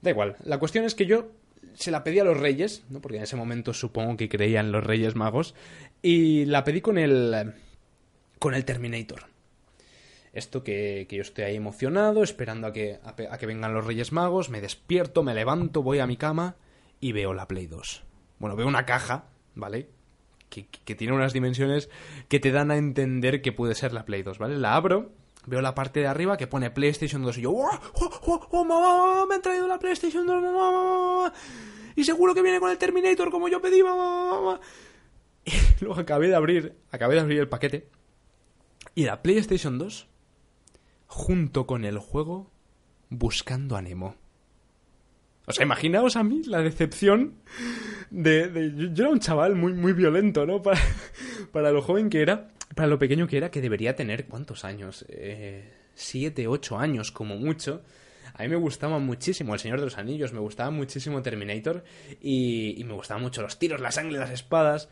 Da 0.00 0.10
igual. 0.10 0.36
La 0.44 0.58
cuestión 0.58 0.84
es 0.84 0.94
que 0.94 1.06
yo 1.06 1.30
se 1.74 1.90
la 1.90 2.04
pedí 2.04 2.18
a 2.18 2.24
los 2.24 2.38
reyes, 2.38 2.84
¿no? 2.90 3.00
porque 3.00 3.18
en 3.18 3.24
ese 3.24 3.36
momento 3.36 3.72
supongo 3.72 4.16
que 4.16 4.28
creían 4.28 4.72
los 4.72 4.84
reyes 4.84 5.14
magos, 5.14 5.54
y 6.02 6.44
la 6.44 6.64
pedí 6.64 6.80
con 6.80 6.98
el, 6.98 7.54
con 8.38 8.54
el 8.54 8.64
Terminator. 8.64 9.31
Esto 10.32 10.64
que, 10.64 11.06
que 11.08 11.16
yo 11.16 11.22
estoy 11.22 11.44
ahí 11.44 11.56
emocionado, 11.56 12.22
esperando 12.22 12.66
a 12.66 12.72
que, 12.72 12.98
a, 13.04 13.38
que 13.38 13.46
vengan 13.46 13.74
los 13.74 13.86
reyes 13.86 14.12
magos, 14.12 14.48
me 14.48 14.60
despierto, 14.60 15.22
me 15.22 15.34
levanto, 15.34 15.82
voy 15.82 15.98
a 15.98 16.06
mi 16.06 16.16
cama 16.16 16.56
y 17.00 17.12
veo 17.12 17.34
la 17.34 17.48
Play 17.48 17.66
2. 17.66 18.04
Bueno, 18.38 18.56
veo 18.56 18.66
una 18.66 18.86
caja, 18.86 19.26
¿vale? 19.54 19.88
Que, 20.48 20.66
que, 20.66 20.94
tiene 20.94 21.14
unas 21.14 21.32
dimensiones 21.32 21.90
que 22.28 22.40
te 22.40 22.50
dan 22.50 22.70
a 22.70 22.76
entender 22.76 23.42
que 23.42 23.52
puede 23.52 23.74
ser 23.74 23.92
la 23.92 24.04
Play 24.04 24.22
2, 24.22 24.38
¿vale? 24.38 24.58
La 24.58 24.74
abro 24.74 25.12
veo 25.46 25.60
la 25.60 25.74
parte 25.74 26.00
de 26.00 26.06
arriba 26.06 26.36
que 26.36 26.46
pone 26.46 26.70
PlayStation 26.70 27.22
2 27.22 27.38
y 27.38 27.40
yo, 27.42 27.50
¡Oh, 27.52 27.68
oh, 27.94 28.48
oh, 28.50 28.64
mamá, 28.64 29.26
me 29.26 29.34
han 29.34 29.42
traído 29.42 29.66
la 29.66 29.78
PlayStation 29.78 30.26
2, 30.26 30.42
mamá, 30.42 31.32
Y 31.96 32.04
seguro 32.04 32.34
que 32.34 32.42
viene 32.42 32.60
con 32.60 32.70
el 32.70 32.78
Terminator 32.78 33.30
como 33.30 33.48
yo 33.48 33.60
pedí, 33.60 33.82
mamá, 33.82 34.60
Y 35.44 35.52
luego 35.80 36.00
acabé 36.00 36.28
de 36.28 36.36
abrir, 36.36 36.76
acabé 36.90 37.14
de 37.16 37.20
abrir 37.20 37.40
el 37.40 37.48
paquete 37.48 37.88
y 38.94 39.04
la 39.04 39.22
PlayStation 39.22 39.78
2 39.78 40.08
junto 41.12 41.66
con 41.66 41.84
el 41.84 41.98
juego 41.98 42.50
Buscando 43.10 43.76
a 43.76 43.82
Nemo. 43.82 44.16
O 45.46 45.52
sea, 45.52 45.64
imaginaos 45.64 46.16
a 46.16 46.22
mí 46.22 46.42
la 46.46 46.62
decepción 46.62 47.34
de... 48.10 48.72
yo 48.94 49.04
era 49.04 49.12
un 49.12 49.20
chaval 49.20 49.54
muy, 49.54 49.74
muy 49.74 49.92
violento, 49.92 50.46
¿no? 50.46 50.62
Para, 50.62 50.80
para 51.52 51.70
lo 51.70 51.82
joven 51.82 52.08
que 52.08 52.22
era 52.22 52.48
para 52.74 52.88
lo 52.88 52.98
pequeño 52.98 53.26
que 53.26 53.36
era, 53.36 53.50
que 53.50 53.60
debería 53.60 53.94
tener, 53.94 54.26
¿cuántos 54.26 54.64
años? 54.64 55.04
Eh, 55.10 55.70
siete, 55.94 56.48
ocho 56.48 56.78
años 56.78 57.12
como 57.12 57.36
mucho. 57.36 57.82
A 58.32 58.44
mí 58.44 58.48
me 58.48 58.56
gustaba 58.56 58.98
muchísimo 58.98 59.52
El 59.52 59.60
Señor 59.60 59.80
de 59.80 59.84
los 59.84 59.98
Anillos, 59.98 60.32
me 60.32 60.40
gustaba 60.40 60.70
muchísimo 60.70 61.20
Terminator 61.20 61.84
y, 62.22 62.82
me 62.86 62.94
gustaban 62.94 63.22
mucho 63.22 63.42
los 63.42 63.58
tiros, 63.58 63.82
la 63.82 63.92
sangre, 63.92 64.18
las 64.18 64.30
espadas. 64.30 64.88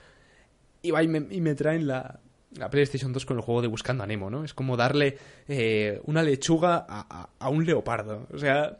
Y, 0.82 0.90
va, 0.90 1.02
y, 1.02 1.08
me, 1.08 1.54
traen 1.54 1.86
la, 1.86 2.20
la, 2.56 2.70
PlayStation 2.70 3.12
2 3.12 3.26
con 3.26 3.36
el 3.36 3.42
juego 3.42 3.62
de 3.62 3.68
Buscando 3.68 4.04
a 4.04 4.06
¿no? 4.06 4.44
Es 4.44 4.54
como 4.54 4.76
darle 4.76 5.18
eh, 5.48 6.00
una 6.04 6.22
lechuga 6.22 6.84
a, 6.88 7.30
a, 7.38 7.48
un 7.48 7.64
leopardo. 7.64 8.26
O 8.32 8.38
sea, 8.38 8.78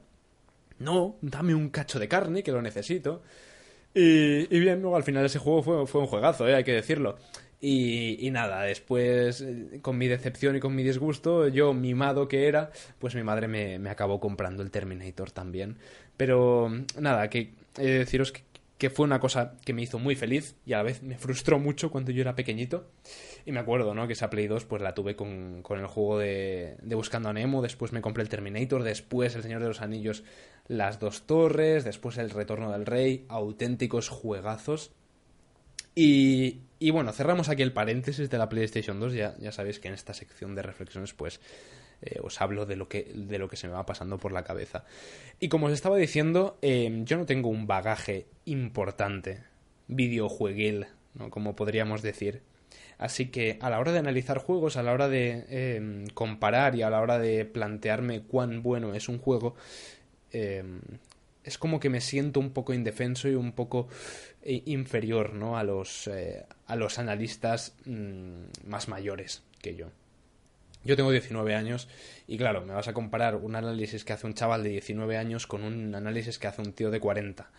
no, 0.79 1.17
dame 1.21 1.55
un 1.55 1.71
cacho 1.71 1.99
de 1.99 2.09
carne 2.09 2.43
que 2.43 2.53
lo 2.53 2.63
necesito. 2.63 3.23
Y, 3.95 4.55
y 4.55 4.61
bien, 4.61 4.81
luego 4.81 4.97
al 4.97 5.03
final 5.03 5.25
ese 5.25 5.39
juego 5.39 5.63
fue, 5.63 5.87
fue 5.87 6.01
un 6.01 6.07
juegazo, 6.07 6.49
¿eh? 6.49 6.55
hay 6.55 6.65
que 6.65 6.73
decirlo. 6.73 7.17
Y, 7.63 8.31
nada, 8.33 8.63
después, 8.63 9.43
eh, 9.43 9.81
con 9.83 9.99
mi 9.99 10.09
decepción 10.09 10.57
y 10.57 10.61
con 10.61 10.75
mi 10.75 10.83
disgusto, 10.83 11.47
yo, 11.49 11.75
mimado 11.75 12.27
que 12.27 12.49
era, 12.49 12.71
pues 12.99 13.15
mi 13.15 13.23
madre 13.23 13.49
me, 13.49 13.79
me 13.79 13.91
acabó 13.91 14.19
comprando 14.19 14.63
el 14.63 14.71
Terminator 14.71 15.31
también. 15.31 15.77
Pero 16.17 16.71
nada, 16.99 17.29
que 17.29 17.53
he 17.79 17.85
de 17.85 17.99
deciros 17.99 18.33
que, 18.33 18.43
que, 18.81 18.91
fue 18.91 19.05
una 19.05 19.21
cosa 19.21 19.57
que 19.65 19.73
me 19.73 19.83
hizo 19.83 19.99
muy 19.99 20.17
feliz 20.17 20.57
y 20.65 20.73
a 20.73 20.79
la 20.79 20.83
vez 20.83 21.03
me 21.03 21.19
frustró 21.19 21.59
mucho 21.59 21.91
cuando 21.91 22.11
yo 22.11 22.23
era 22.23 22.35
pequeñito. 22.35 22.91
Y 23.45 23.53
me 23.53 23.61
acuerdo, 23.61 23.95
¿no? 23.95 24.07
Que 24.07 24.15
esa 24.15 24.31
Play 24.31 24.47
2 24.47 24.65
pues 24.65 24.83
la 24.83 24.95
tuve 24.95 25.15
con, 25.15 25.63
con 25.63 25.79
el 25.79 25.87
juego 25.87 26.19
de, 26.19 26.77
de 26.83 26.95
Buscando 26.95 27.29
a 27.29 27.33
Nemo, 27.33 27.63
después 27.63 27.93
me 27.93 28.01
compré 28.01 28.23
el 28.23 28.29
Terminator, 28.29 28.83
después 28.83 29.35
El 29.37 29.43
Señor 29.43 29.61
de 29.61 29.69
los 29.69 29.83
Anillos, 29.83 30.25
Las 30.67 30.99
Dos 30.99 31.27
Torres, 31.27 31.85
después 31.85 32.17
El 32.19 32.31
Retorno 32.31 32.73
del 32.73 32.87
Rey, 32.87 33.27
auténticos 33.29 34.09
juegazos. 34.09 34.93
Y, 35.95 36.61
y 36.79 36.91
bueno, 36.91 37.13
cerramos 37.13 37.51
aquí 37.51 37.63
el 37.63 37.73
paréntesis 37.73 38.31
de 38.31 38.39
la 38.39 38.49
PlayStation 38.49 38.99
2. 38.99 39.13
Ya, 39.13 39.37
ya 39.39 39.53
sabéis 39.53 39.79
que 39.79 39.89
en 39.89 39.95
esta 39.95 40.15
sección 40.15 40.55
de 40.55 40.63
reflexiones, 40.63 41.13
pues 41.13 41.41
eh, 42.03 42.19
os 42.23 42.41
hablo 42.41 42.67
de 42.67 42.77
lo, 42.77 42.89
que, 42.89 43.13
de 43.15 43.39
lo 43.39 43.49
que 43.49 43.57
se 43.57 43.69
me 43.69 43.75
va 43.75 43.87
pasando 43.87 44.19
por 44.19 44.33
la 44.33 44.45
cabeza. 44.45 44.85
Y 45.39 45.49
como 45.49 45.67
os 45.67 45.73
estaba 45.73 45.97
diciendo, 45.97 46.59
em, 46.63 47.05
yo 47.05 47.17
no 47.17 47.27
tengo 47.27 47.49
un 47.49 47.67
bagaje 47.67 48.27
importante, 48.45 49.43
videojueguil, 49.89 50.87
¿no? 51.15 51.31
como 51.31 51.57
podríamos 51.57 52.03
decir. 52.03 52.43
Así 52.99 53.27
que 53.31 53.59
a 53.61 53.71
la 53.71 53.81
hora 53.81 53.93
de 53.93 53.99
analizar 53.99 54.39
juegos, 54.39 54.77
a 54.77 54.83
la 54.83 54.93
hora 54.93 55.09
de 55.09 55.47
em, 55.49 56.07
comparar 56.09 56.75
y 56.77 56.83
a 56.83 56.91
la 56.91 57.01
hora 57.01 57.19
de 57.19 57.45
plantearme 57.45 58.23
cuán 58.23 58.63
bueno 58.63 58.95
es 58.95 59.09
un 59.09 59.19
juego, 59.19 59.55
em, 60.33 60.81
es 61.45 61.59
como 61.59 61.81
que 61.81 61.89
me 61.89 62.01
siento 62.01 62.41
un 62.41 62.51
poco 62.51 62.75
indefenso 62.75 63.29
y 63.29 63.35
un 63.35 63.53
poco 63.53 63.89
eh, 64.43 64.63
inferior 64.67 65.35
¿no? 65.35 65.57
a, 65.57 65.65
los, 65.65 66.07
eh, 66.09 66.45
a 66.67 66.77
los 66.77 66.99
analistas 66.99 67.75
mm, 67.87 68.69
más 68.69 68.89
mayores 68.89 69.43
que 69.61 69.75
yo. 69.75 69.89
Yo 70.85 70.97
tengo 70.97 71.11
19 71.11 71.55
años 71.55 71.89
y 72.27 72.39
claro, 72.39 72.65
me 72.65 72.73
vas 72.73 72.89
a 72.89 72.95
comparar 72.95 73.37
un 73.37 73.55
análisis 73.55 74.05
que 74.05 74.13
hace 74.13 74.27
un 74.27 74.35
chaval 74.35 74.63
de 74.63 74.71
19 74.71 75.17
años 75.17 75.47
con 75.47 75.63
un 75.63 75.95
análisis 75.95 76.39
que 76.39 76.47
hace 76.47 76.63
un 76.63 76.73
tío 76.73 76.91
de 76.91 77.01
40. 77.01 77.51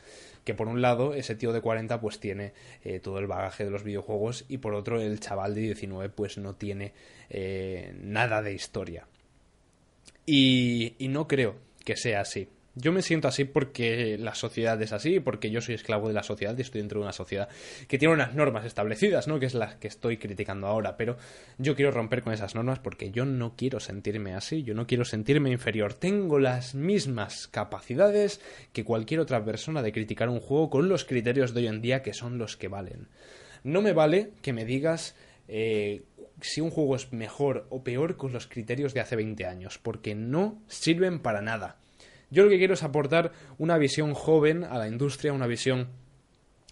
Que 0.43 0.55
por 0.55 0.67
un 0.67 0.81
lado, 0.81 1.13
ese 1.13 1.35
tío 1.35 1.53
de 1.53 1.61
40 1.61 2.01
pues 2.01 2.19
tiene 2.19 2.53
eh, 2.83 2.99
todo 2.99 3.19
el 3.19 3.27
bagaje 3.27 3.63
de 3.63 3.69
los 3.69 3.83
videojuegos 3.83 4.45
y 4.49 4.57
por 4.57 4.73
otro 4.73 4.99
el 4.99 5.19
chaval 5.19 5.53
de 5.53 5.61
19 5.61 6.09
pues 6.09 6.37
no 6.37 6.55
tiene 6.55 6.93
nada 8.01 8.41
de 8.41 8.53
historia. 8.53 9.07
y 10.25 10.95
no 10.99 11.27
creo 11.27 11.55
que 11.85 11.95
sea 11.95 12.21
así. 12.21 12.47
Yo 12.81 12.91
me 12.91 13.03
siento 13.03 13.27
así 13.27 13.45
porque 13.45 14.17
la 14.17 14.33
sociedad 14.33 14.81
es 14.81 14.91
así, 14.91 15.19
porque 15.19 15.51
yo 15.51 15.61
soy 15.61 15.75
esclavo 15.75 16.07
de 16.07 16.15
la 16.15 16.23
sociedad 16.23 16.57
y 16.57 16.61
estoy 16.61 16.81
dentro 16.81 16.99
de 16.99 17.03
una 17.03 17.13
sociedad 17.13 17.47
que 17.87 17.99
tiene 17.99 18.15
unas 18.15 18.33
normas 18.33 18.65
establecidas, 18.65 19.27
¿no? 19.27 19.39
Que 19.39 19.45
es 19.45 19.53
la 19.53 19.77
que 19.77 19.87
estoy 19.87 20.17
criticando 20.17 20.65
ahora, 20.65 20.97
pero 20.97 21.15
yo 21.59 21.75
quiero 21.75 21.91
romper 21.91 22.23
con 22.23 22.33
esas 22.33 22.55
normas 22.55 22.79
porque 22.79 23.11
yo 23.11 23.23
no 23.23 23.55
quiero 23.55 23.79
sentirme 23.79 24.33
así, 24.33 24.63
yo 24.63 24.73
no 24.73 24.87
quiero 24.87 25.05
sentirme 25.05 25.51
inferior. 25.51 25.93
Tengo 25.93 26.39
las 26.39 26.73
mismas 26.73 27.47
capacidades 27.47 28.41
que 28.73 28.83
cualquier 28.83 29.19
otra 29.19 29.45
persona 29.45 29.83
de 29.83 29.91
criticar 29.91 30.29
un 30.29 30.39
juego 30.39 30.71
con 30.71 30.89
los 30.89 31.05
criterios 31.05 31.53
de 31.53 31.61
hoy 31.61 31.67
en 31.67 31.81
día 31.81 32.01
que 32.01 32.13
son 32.15 32.39
los 32.39 32.57
que 32.57 32.67
valen. 32.67 33.09
No 33.63 33.83
me 33.83 33.93
vale 33.93 34.31
que 34.41 34.53
me 34.53 34.65
digas 34.65 35.15
eh, 35.47 36.01
si 36.41 36.61
un 36.61 36.71
juego 36.71 36.95
es 36.95 37.13
mejor 37.13 37.67
o 37.69 37.83
peor 37.83 38.17
con 38.17 38.33
los 38.33 38.47
criterios 38.47 38.95
de 38.95 39.01
hace 39.01 39.15
20 39.15 39.45
años, 39.45 39.77
porque 39.77 40.15
no 40.15 40.63
sirven 40.67 41.19
para 41.19 41.43
nada. 41.43 41.80
Yo 42.31 42.43
lo 42.43 42.49
que 42.49 42.57
quiero 42.57 42.73
es 42.73 42.83
aportar 42.83 43.33
una 43.57 43.77
visión 43.77 44.13
joven 44.13 44.63
a 44.63 44.77
la 44.77 44.87
industria, 44.87 45.33
una 45.33 45.47
visión 45.47 45.89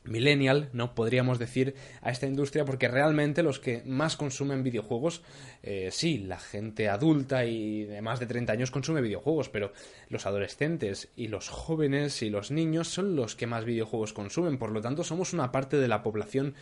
millennial, 0.05 0.69
¿no? 0.73 0.95
Podríamos 0.95 1.39
decir 1.39 1.75
a 2.01 2.11
esta 2.11 2.25
industria 2.25 2.65
porque 2.65 2.87
realmente 2.87 3.43
los 3.43 3.59
que 3.59 3.83
más 3.85 4.15
consumen 4.15 4.63
videojuegos, 4.63 5.21
eh, 5.61 5.89
sí, 5.91 6.19
la 6.19 6.39
gente 6.39 6.87
adulta 6.87 7.45
y 7.45 7.83
de 7.83 8.01
más 8.01 8.19
de 8.19 8.25
30 8.25 8.53
años 8.53 8.71
consume 8.71 9.01
videojuegos, 9.01 9.49
pero 9.49 9.73
los 10.07 10.25
adolescentes 10.25 11.09
y 11.15 11.27
los 11.27 11.49
jóvenes 11.49 12.21
y 12.21 12.29
los 12.29 12.51
niños 12.51 12.87
son 12.87 13.15
los 13.15 13.35
que 13.35 13.45
más 13.45 13.65
videojuegos 13.65 14.13
consumen, 14.13 14.57
por 14.57 14.71
lo 14.71 14.81
tanto 14.81 15.03
somos 15.03 15.33
una 15.33 15.51
parte 15.51 15.77
de 15.77 15.87
la 15.87 16.01
población 16.01 16.55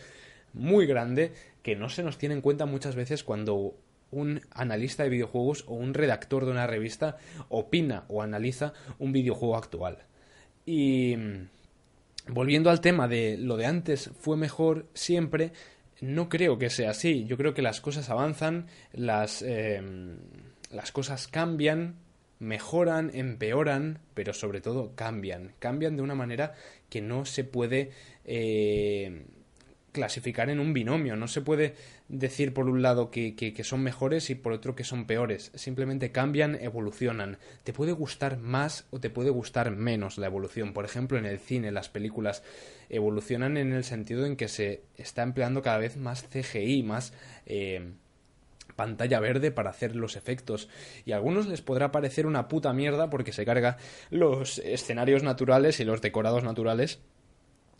muy 0.52 0.86
grande 0.86 1.32
que 1.62 1.76
no 1.76 1.88
se 1.88 2.02
nos 2.02 2.18
tiene 2.18 2.34
en 2.34 2.40
cuenta 2.40 2.66
muchas 2.66 2.96
veces 2.96 3.22
cuando 3.22 3.74
un 4.10 4.40
analista 4.50 5.02
de 5.02 5.10
videojuegos 5.10 5.64
o 5.66 5.74
un 5.74 5.94
redactor 5.94 6.44
de 6.44 6.52
una 6.52 6.66
revista 6.66 7.16
opina 7.48 8.04
o 8.08 8.22
analiza 8.22 8.72
un 8.98 9.12
videojuego 9.12 9.56
actual. 9.56 9.98
Y 10.64 11.16
mm, 11.16 11.48
volviendo 12.28 12.70
al 12.70 12.80
tema 12.80 13.08
de 13.08 13.36
lo 13.38 13.56
de 13.56 13.66
antes 13.66 14.10
fue 14.20 14.36
mejor 14.36 14.86
siempre, 14.94 15.52
no 16.00 16.28
creo 16.28 16.58
que 16.58 16.70
sea 16.70 16.90
así. 16.90 17.24
Yo 17.24 17.36
creo 17.36 17.54
que 17.54 17.62
las 17.62 17.80
cosas 17.80 18.10
avanzan, 18.10 18.66
las, 18.92 19.42
em, 19.42 20.18
las 20.70 20.92
cosas 20.92 21.28
cambian, 21.28 21.96
mejoran, 22.38 23.10
empeoran, 23.14 24.00
pero 24.14 24.32
sobre 24.32 24.60
todo 24.60 24.94
cambian. 24.94 25.54
Cambian 25.58 25.96
de 25.96 26.02
una 26.02 26.14
manera 26.14 26.54
que 26.88 27.00
no 27.00 27.24
se 27.24 27.44
puede 27.44 27.90
eh, 28.24 29.24
clasificar 29.92 30.50
en 30.50 30.60
un 30.60 30.72
binomio. 30.72 31.16
No 31.16 31.28
se 31.28 31.40
puede 31.40 31.74
decir 32.08 32.54
por 32.54 32.68
un 32.68 32.82
lado 32.82 33.10
que, 33.10 33.34
que, 33.34 33.64
son 33.64 33.82
mejores 33.82 34.30
y 34.30 34.34
por 34.34 34.52
otro 34.52 34.74
que 34.74 34.84
son 34.84 35.06
peores. 35.06 35.50
Simplemente 35.54 36.10
cambian, 36.10 36.54
evolucionan. 36.54 37.38
Te 37.64 37.72
puede 37.72 37.92
gustar 37.92 38.38
más 38.38 38.86
o 38.90 39.00
te 39.00 39.10
puede 39.10 39.30
gustar 39.30 39.70
menos 39.70 40.18
la 40.18 40.26
evolución. 40.26 40.72
Por 40.72 40.84
ejemplo, 40.84 41.18
en 41.18 41.26
el 41.26 41.38
cine, 41.38 41.70
las 41.70 41.88
películas 41.88 42.42
evolucionan 42.88 43.56
en 43.56 43.72
el 43.72 43.84
sentido 43.84 44.24
en 44.24 44.36
que 44.36 44.48
se 44.48 44.82
está 44.96 45.22
empleando 45.22 45.62
cada 45.62 45.78
vez 45.78 45.96
más 45.96 46.24
CGI, 46.24 46.82
más... 46.82 47.12
Eh, 47.46 47.92
pantalla 48.76 49.18
verde 49.18 49.50
para 49.50 49.70
hacer 49.70 49.96
los 49.96 50.14
efectos 50.14 50.68
y 51.04 51.10
a 51.10 51.16
algunos 51.16 51.48
les 51.48 51.62
podrá 51.62 51.90
parecer 51.90 52.26
una 52.26 52.46
puta 52.46 52.72
mierda 52.72 53.10
porque 53.10 53.32
se 53.32 53.44
carga 53.44 53.76
los 54.08 54.60
escenarios 54.60 55.24
naturales 55.24 55.80
y 55.80 55.84
los 55.84 56.00
decorados 56.00 56.44
naturales 56.44 57.00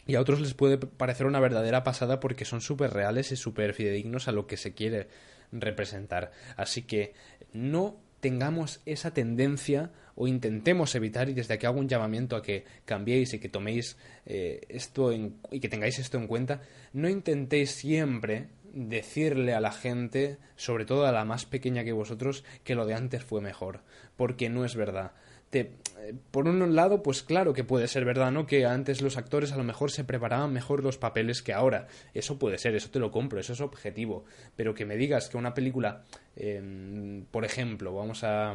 y 0.09 0.17
a 0.17 0.21
otros 0.21 0.41
les 0.41 0.55
puede 0.55 0.79
parecer 0.79 1.27
una 1.27 1.39
verdadera 1.39 1.85
pasada 1.85 2.19
porque 2.19 2.47
son 2.47 2.63
súper 2.63 2.93
reales 2.93 3.31
y 3.31 3.37
súper 3.37 3.75
fidedignos 3.75 4.27
a 4.27 4.33
lo 4.33 4.47
que 4.47 4.57
se 4.57 4.73
quiere 4.73 5.07
representar. 5.53 6.33
Así 6.57 6.83
que 6.83 7.13
no 7.53 8.01
tengamos 8.21 8.81
esa 8.87 9.13
tendencia 9.13 9.93
o 10.15 10.27
intentemos 10.27 10.95
evitar 10.95 11.29
y 11.29 11.35
desde 11.35 11.55
aquí 11.55 11.67
hago 11.67 11.79
un 11.79 11.89
llamamiento 11.89 12.37
a 12.37 12.43
que 12.43 12.65
cambiéis 12.87 13.35
y 13.35 13.39
que 13.39 13.51
toméis 13.51 13.99
eh, 14.25 14.63
esto 14.71 15.13
y 15.13 15.61
que 15.61 15.69
tengáis 15.69 15.99
esto 15.99 16.17
en 16.17 16.27
cuenta 16.27 16.63
no 16.93 17.09
intentéis 17.09 17.71
siempre 17.71 18.49
decirle 18.73 19.55
a 19.55 19.61
la 19.61 19.73
gente, 19.73 20.39
sobre 20.57 20.87
todo 20.87 21.07
a 21.07 21.13
la 21.13 21.25
más 21.25 21.45
pequeña 21.45 21.85
que 21.85 21.93
vosotros, 21.93 22.45
que 22.65 22.75
lo 22.75 22.87
de 22.87 22.95
antes 22.95 23.25
fue 23.25 23.41
mejor, 23.41 23.83
porque 24.17 24.49
no 24.49 24.65
es 24.65 24.75
verdad. 24.75 25.13
Eh, 25.53 26.15
por 26.31 26.47
un 26.47 26.75
lado, 26.75 27.03
pues 27.03 27.23
claro 27.23 27.53
que 27.53 27.65
puede 27.65 27.89
ser 27.89 28.05
verdad, 28.05 28.31
¿no? 28.31 28.47
Que 28.47 28.65
antes 28.65 29.03
los 29.03 29.17
actores 29.17 29.53
a 29.53 29.57
lo 29.57 29.65
mejor 29.65 29.91
se 29.91 30.05
preparaban 30.05 30.53
mejor 30.53 30.83
los 30.83 30.99
papeles 30.99 31.43
que 31.43 31.53
ahora. 31.53 31.89
Eso 32.15 32.39
puede 32.39 32.59
ser, 32.59 32.75
eso 32.75 32.91
te 32.91 32.99
lo 32.99 33.11
compro, 33.11 33.41
eso 33.41 33.53
es 33.53 33.61
objetivo. 33.61 34.25
Pero 34.57 34.75
que 34.75 34.85
me 34.87 34.97
digas 34.97 35.29
que 35.29 35.37
una 35.37 35.55
película, 35.55 36.05
em, 36.37 37.25
por 37.31 37.45
ejemplo, 37.45 37.95
vamos 37.95 38.25
a... 38.25 38.55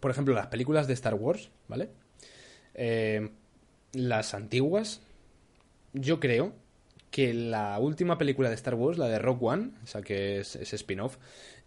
Por 0.00 0.10
ejemplo, 0.10 0.34
las 0.34 0.48
películas 0.48 0.86
de 0.86 0.94
Star 0.94 1.14
Wars, 1.14 1.50
¿vale? 1.66 1.88
Em, 2.74 3.30
las 3.92 4.34
antiguas, 4.34 5.00
yo 5.92 6.20
creo 6.20 6.52
que 7.10 7.32
la 7.32 7.78
última 7.78 8.18
película 8.18 8.48
de 8.48 8.54
Star 8.54 8.74
Wars, 8.74 8.98
la 8.98 9.08
de 9.08 9.18
Rock 9.18 9.42
One, 9.42 9.70
o 9.82 9.86
sea 9.86 10.02
que 10.02 10.40
es, 10.40 10.56
es 10.56 10.72
spin-off, 10.74 11.16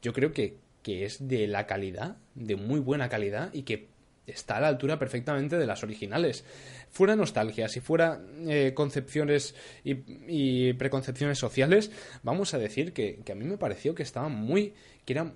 yo 0.02 0.14
creo 0.14 0.32
que, 0.32 0.58
que 0.84 1.04
es 1.04 1.28
de 1.28 1.48
la 1.48 1.66
calidad, 1.66 2.18
de 2.36 2.56
muy 2.56 2.80
buena 2.80 3.10
calidad 3.10 3.52
y 3.54 3.64
que 3.64 3.91
está 4.32 4.58
a 4.58 4.62
la 4.62 4.68
altura 4.68 4.98
perfectamente 5.00 5.58
de 5.58 5.66
las 5.66 5.84
originales. 5.84 6.44
Fuera 6.90 7.16
nostalgia, 7.16 7.68
si 7.68 7.80
fuera 7.80 8.22
eh, 8.48 8.74
concepciones 8.74 9.56
y, 9.84 10.74
preconcepciones 10.74 11.38
sociales, 11.38 11.92
vamos 12.24 12.54
a 12.54 12.60
decir 12.60 12.94
que, 12.94 13.20
a 13.30 13.36
mí 13.36 13.46
me 13.46 13.58
pareció 13.58 13.96
que 13.96 14.04
estaba 14.04 14.30
muy. 14.30 14.74
que 15.06 15.14
era 15.14 15.34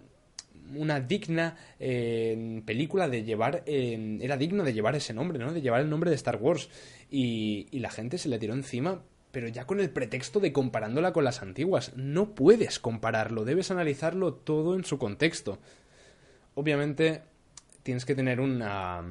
una 0.76 1.00
digna 1.00 1.56
eh, 1.80 2.62
película 2.66 3.08
de 3.08 3.24
llevar. 3.24 3.64
Era 3.66 4.38
digno 4.38 4.64
de 4.64 4.74
llevar 4.74 4.96
ese 4.96 5.14
nombre, 5.14 5.40
¿no? 5.40 5.54
De 5.54 5.62
llevar 5.62 5.82
el 5.82 5.90
nombre 5.90 6.10
de 6.10 6.16
Star 6.16 6.38
Wars. 6.38 6.70
Y, 7.10 7.68
y 7.72 7.80
la 7.80 7.92
gente 7.92 8.18
se 8.18 8.30
le 8.30 8.40
tiró 8.40 8.54
encima 8.54 9.02
pero 9.36 9.50
ya 9.50 9.68
con 9.68 9.82
el 9.82 9.90
pretexto 9.90 10.40
de 10.40 10.54
comparándola 10.54 11.12
con 11.12 11.26
las 11.26 11.42
antiguas. 11.42 11.92
No 11.98 12.36
puedes 12.36 12.80
compararlo, 12.80 13.44
debes 13.44 13.70
analizarlo 13.70 14.34
todo 14.34 14.76
en 14.76 14.86
su 14.86 14.98
contexto. 14.98 15.60
Obviamente, 16.54 17.22
tienes 17.86 18.04
que 18.04 18.16
tener 18.16 18.42
una, 18.42 19.04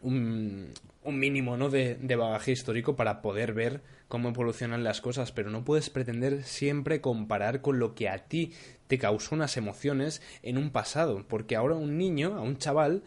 un, 0.00 0.72
mínimo 1.04 1.56
¿no? 1.56 1.70
de, 1.70 1.96
de, 1.96 2.14
bagaje 2.14 2.52
histórico 2.52 2.94
para 2.94 3.20
poder 3.20 3.52
ver 3.52 3.80
cómo 4.06 4.28
evolucionan 4.28 4.84
las 4.84 5.00
cosas, 5.00 5.32
pero 5.32 5.50
no 5.50 5.64
puedes 5.64 5.90
pretender 5.90 6.44
siempre 6.44 7.00
comparar 7.00 7.62
con 7.62 7.80
lo 7.80 7.96
que 7.96 8.08
a 8.08 8.18
ti 8.28 8.52
te 8.86 8.96
causó 8.96 9.34
unas 9.34 9.56
emociones 9.56 10.22
en 10.44 10.56
un 10.56 10.70
pasado, 10.70 11.26
porque 11.26 11.56
ahora 11.56 11.74
un 11.74 11.98
niño, 11.98 12.36
a 12.36 12.42
un 12.42 12.58
chaval, 12.58 13.02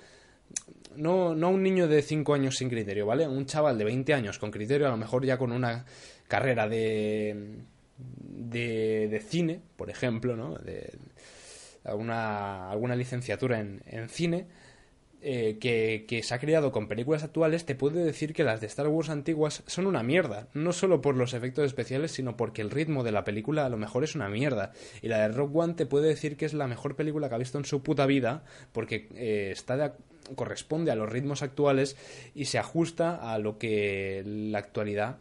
no, 0.97 1.33
no 1.33 1.47
a 1.47 1.51
un 1.51 1.63
niño 1.63 1.87
de 1.87 2.01
5 2.01 2.33
años 2.33 2.57
sin 2.57 2.67
criterio, 2.67 3.05
¿vale? 3.05 3.25
Un 3.25 3.45
chaval 3.45 3.77
de 3.77 3.85
20 3.85 4.13
años 4.13 4.37
con 4.37 4.51
criterio, 4.51 4.87
a 4.87 4.91
lo 4.91 4.97
mejor 4.97 5.25
ya 5.25 5.37
con 5.37 5.53
una 5.53 5.85
carrera 6.27 6.67
de, 6.67 7.61
de, 7.97 9.07
de 9.07 9.19
cine, 9.21 9.61
por 9.77 9.89
ejemplo, 9.89 10.35
¿no? 10.35 10.55
De, 10.55 10.91
alguna, 11.85 12.69
alguna 12.69 12.97
licenciatura 12.97 13.61
en, 13.61 13.81
en 13.85 14.09
cine, 14.09 14.47
eh, 15.25 15.57
que, 15.59 16.21
se 16.21 16.33
ha 16.33 16.39
creado 16.39 16.73
con 16.73 16.89
películas 16.89 17.23
actuales 17.23 17.65
te 17.65 17.75
puede 17.75 18.03
decir 18.03 18.33
que 18.33 18.43
las 18.43 18.59
de 18.59 18.67
Star 18.67 18.89
Wars 18.89 19.09
antiguas 19.09 19.63
son 19.67 19.87
una 19.87 20.03
mierda, 20.03 20.49
no 20.53 20.73
solo 20.73 21.01
por 21.01 21.15
los 21.15 21.33
efectos 21.33 21.65
especiales, 21.65 22.11
sino 22.11 22.35
porque 22.35 22.61
el 22.61 22.69
ritmo 22.69 23.03
de 23.05 23.13
la 23.13 23.23
película 23.23 23.65
a 23.65 23.69
lo 23.69 23.77
mejor 23.77 24.03
es 24.03 24.15
una 24.15 24.27
mierda. 24.27 24.73
Y 25.01 25.07
la 25.07 25.19
de 25.19 25.29
Rock 25.29 25.55
One 25.55 25.75
te 25.75 25.85
puede 25.85 26.09
decir 26.09 26.35
que 26.35 26.45
es 26.45 26.53
la 26.53 26.67
mejor 26.67 26.97
película 26.97 27.29
que 27.29 27.35
ha 27.35 27.37
visto 27.37 27.57
en 27.57 27.63
su 27.63 27.81
puta 27.81 28.05
vida, 28.05 28.43
porque 28.73 29.07
eh, 29.15 29.51
está 29.51 29.95
corresponde 30.35 30.91
a 30.91 30.95
los 30.95 31.09
ritmos 31.09 31.41
actuales 31.41 31.95
y 32.35 32.45
se 32.45 32.59
ajusta 32.59 33.33
a 33.33 33.37
lo 33.39 33.57
que 33.57 34.23
la 34.25 34.59
actualidad 34.59 35.19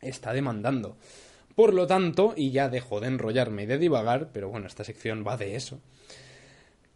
está 0.00 0.32
demandando. 0.32 0.96
Por 1.54 1.74
lo 1.74 1.86
tanto, 1.86 2.34
y 2.36 2.50
ya 2.50 2.68
dejo 2.68 3.00
de 3.00 3.08
enrollarme 3.08 3.64
y 3.64 3.66
de 3.66 3.78
divagar, 3.78 4.30
pero 4.32 4.48
bueno, 4.48 4.66
esta 4.66 4.84
sección 4.84 5.24
va 5.26 5.36
de 5.36 5.54
eso. 5.54 5.80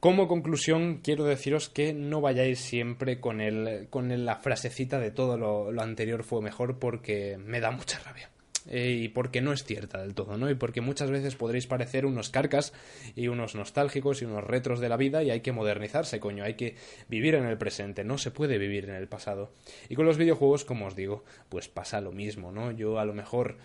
Como 0.07 0.29
conclusión, 0.29 1.01
quiero 1.03 1.25
deciros 1.25 1.69
que 1.69 1.93
no 1.93 2.21
vayáis 2.21 2.61
siempre 2.61 3.19
con, 3.19 3.41
el, 3.41 3.89
con 3.91 4.25
la 4.25 4.37
frasecita 4.37 5.01
de 5.01 5.11
todo 5.11 5.37
lo, 5.37 5.83
anterior 5.83 6.23
fue 6.23 6.41
mejor 6.41 6.79
porque 6.79 7.37
me 7.39 7.59
da 7.59 7.73
mucha 7.73 7.99
rabia. 7.99 8.31
Eh, 8.69 9.01
y 9.03 9.09
porque 9.09 9.41
no 9.41 9.53
es 9.53 9.65
cierta 9.65 10.01
del 10.01 10.15
todo, 10.15 10.37
¿no? 10.37 10.49
Y 10.49 10.55
porque 10.55 10.81
muchas 10.81 11.11
veces 11.11 11.35
podréis 11.35 11.67
parecer 11.67 12.07
unos 12.07 12.31
carcas 12.31 12.73
y 13.17 13.27
unos 13.27 13.57
nostálgicos 13.57 14.23
y 14.23 14.27
unos 14.27 14.45
retros 14.45 14.79
de 14.79 14.89
la 14.89 14.97
vida 14.97 15.25
y 15.25 15.33
hay 15.33 15.41
que 15.41 15.51
modernizarse, 15.51 16.21
coño, 16.21 16.45
hay 16.45 16.55
que 16.55 16.77
vivir 17.09 17.35
en 17.35 17.45
el 17.45 17.59
presente, 17.59 18.05
no 18.05 18.17
se 18.17 18.31
puede 18.31 18.59
vivir 18.59 18.85
en 18.85 18.95
el 18.95 19.09
pasado. 19.09 19.51
Y 19.89 19.97
con 19.97 20.07
los 20.07 20.19
videojuegos, 20.19 20.65
como 20.65 20.87
os 20.87 20.95
digo, 20.95 21.25
pues 21.49 21.67
pasa 21.67 22.01
lo 22.01 22.13
mismo, 22.13 22.53
¿no? 22.53 22.71
Yo 22.71 23.01
a 23.01 23.05
lo 23.05 23.13
mejor 23.13 23.57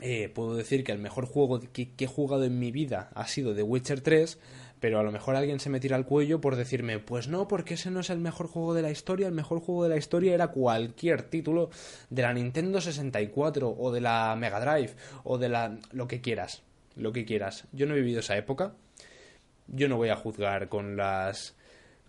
eh, 0.00 0.28
puedo 0.28 0.54
decir 0.54 0.84
que 0.84 0.92
el 0.92 0.98
mejor 0.98 1.26
juego 1.26 1.60
que, 1.72 1.90
que 1.94 2.04
he 2.04 2.06
jugado 2.08 2.44
en 2.44 2.58
mi 2.58 2.70
vida 2.70 3.10
ha 3.14 3.26
sido 3.26 3.54
The 3.54 3.62
Witcher 3.62 4.00
3, 4.00 4.38
pero 4.80 4.98
a 4.98 5.02
lo 5.02 5.12
mejor 5.12 5.36
alguien 5.36 5.60
se 5.60 5.70
me 5.70 5.80
tira 5.80 5.96
al 5.96 6.06
cuello 6.06 6.40
por 6.40 6.56
decirme, 6.56 6.98
pues 6.98 7.28
no, 7.28 7.48
porque 7.48 7.74
ese 7.74 7.90
no 7.90 8.00
es 8.00 8.10
el 8.10 8.18
mejor 8.18 8.48
juego 8.48 8.74
de 8.74 8.82
la 8.82 8.90
historia, 8.90 9.26
el 9.26 9.34
mejor 9.34 9.60
juego 9.60 9.84
de 9.84 9.90
la 9.90 9.96
historia 9.96 10.34
era 10.34 10.48
cualquier 10.48 11.22
título 11.22 11.70
de 12.10 12.22
la 12.22 12.32
Nintendo 12.32 12.80
64 12.80 13.74
o 13.78 13.92
de 13.92 14.00
la 14.00 14.36
Mega 14.36 14.60
Drive 14.60 14.94
o 15.24 15.38
de 15.38 15.48
la 15.48 15.78
lo 15.92 16.08
que 16.08 16.20
quieras, 16.20 16.62
lo 16.96 17.12
que 17.12 17.24
quieras. 17.24 17.66
Yo 17.72 17.86
no 17.86 17.94
he 17.94 17.98
vivido 18.00 18.20
esa 18.20 18.36
época. 18.36 18.74
Yo 19.66 19.88
no 19.88 19.96
voy 19.96 20.08
a 20.08 20.16
juzgar 20.16 20.68
con 20.68 20.96
las 20.96 21.54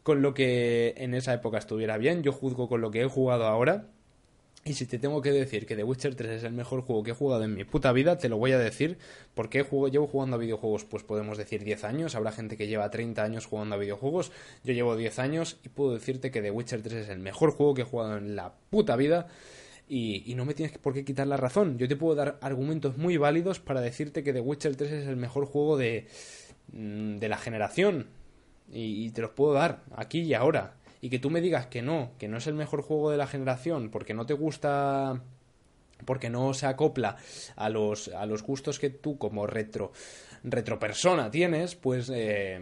con 0.04 0.22
lo 0.22 0.34
que 0.34 0.94
en 0.98 1.14
esa 1.14 1.34
época 1.34 1.58
estuviera 1.58 1.98
bien, 1.98 2.24
yo 2.24 2.32
juzgo 2.32 2.70
con 2.70 2.82
lo 2.82 2.90
que 2.90 3.02
he 3.02 3.06
jugado 3.06 3.46
ahora 3.46 3.88
y 4.66 4.74
si 4.74 4.86
te 4.86 5.00
tengo 5.00 5.22
que 5.22 5.32
decir 5.32 5.66
que 5.66 5.76
The 5.76 5.84
Witcher 5.84 6.16
3 6.16 6.32
es 6.32 6.44
el 6.44 6.52
mejor 6.52 6.82
juego 6.82 7.02
que 7.04 7.12
he 7.12 7.14
jugado 7.14 7.44
en 7.44 7.56
mi 7.56 7.64
puta 7.64 7.92
vida, 7.94 8.18
te 8.18 8.30
lo 8.30 8.38
voy 8.38 8.52
a 8.52 8.60
decir. 8.60 8.98
porque 9.34 9.66
llevo 9.92 10.08
jugando 10.08 10.36
a 10.36 10.40
videojuegos? 10.40 10.84
Pues 10.84 11.04
podemos 11.04 11.38
decir 11.38 11.64
10 11.64 11.84
años. 11.86 12.16
Habrá 12.16 12.32
gente 12.32 12.58
que 12.58 12.68
lleva 12.68 12.90
30 12.90 13.24
años 13.24 13.46
jugando 13.46 13.76
a 13.76 13.78
videojuegos. 13.78 14.32
Yo 14.64 14.74
llevo 14.74 14.98
10 14.98 15.18
años 15.20 15.58
y 15.64 15.70
puedo 15.70 15.94
decirte 15.94 16.30
que 16.30 16.42
The 16.42 16.52
Witcher 16.52 16.82
3 16.82 16.94
es 16.94 17.10
el 17.10 17.20
mejor 17.20 17.52
juego 17.52 17.74
que 17.74 17.82
he 17.82 17.86
jugado 17.86 18.18
en 18.18 18.36
la 18.36 18.54
puta 18.70 18.96
vida. 18.96 19.28
Y, 19.88 20.34
no 20.36 20.46
me 20.46 20.54
tienes 20.54 20.78
por 20.78 20.94
qué 20.94 21.04
quitar 21.04 21.26
la 21.26 21.38
razón. 21.38 21.78
Yo 21.80 21.88
te 21.88 21.96
puedo 21.96 22.14
dar 22.16 22.38
argumentos 22.42 22.98
muy 22.98 23.18
válidos 23.18 23.60
para 23.60 23.82
decirte 23.82 24.24
que 24.24 24.34
The 24.34 24.42
Witcher 24.42 24.76
3 24.76 24.92
es 24.92 25.08
el 25.08 25.16
mejor 25.16 25.46
juego 25.46 25.78
de, 25.78 26.08
mm, 26.74 27.18
de 27.18 27.30
la 27.30 27.38
generación. 27.38 28.08
y 28.72 29.10
te 29.10 29.24
los 29.24 29.32
puedo 29.32 29.54
dar 29.54 29.82
aquí 29.96 30.20
y 30.20 30.36
ahora 30.36 30.76
y 31.02 31.10
que 31.10 31.20
tú 31.20 31.30
me 31.30 31.42
digas 31.42 31.68
que 31.68 31.82
no, 31.82 32.12
que 32.18 32.28
no 32.28 32.38
es 32.38 32.48
el 32.48 32.56
mejor 32.56 32.82
juego 32.82 33.12
de 33.12 33.18
la 33.18 33.28
generación 33.28 33.90
porque 33.90 34.14
no 34.14 34.26
te 34.26 34.34
gusta 34.34 35.22
porque 36.06 36.30
no 36.30 36.54
se 36.54 36.66
acopla 36.66 37.18
a 37.56 37.70
los, 37.70 38.08
a 38.10 38.26
los 38.26 38.44
gustos 38.44 38.80
que 38.80 38.90
tú 38.90 39.18
como 39.18 39.48
retro 39.48 39.92
retropersona 40.44 41.30
tienes, 41.30 41.76
pues 41.76 42.10
eh, 42.14 42.60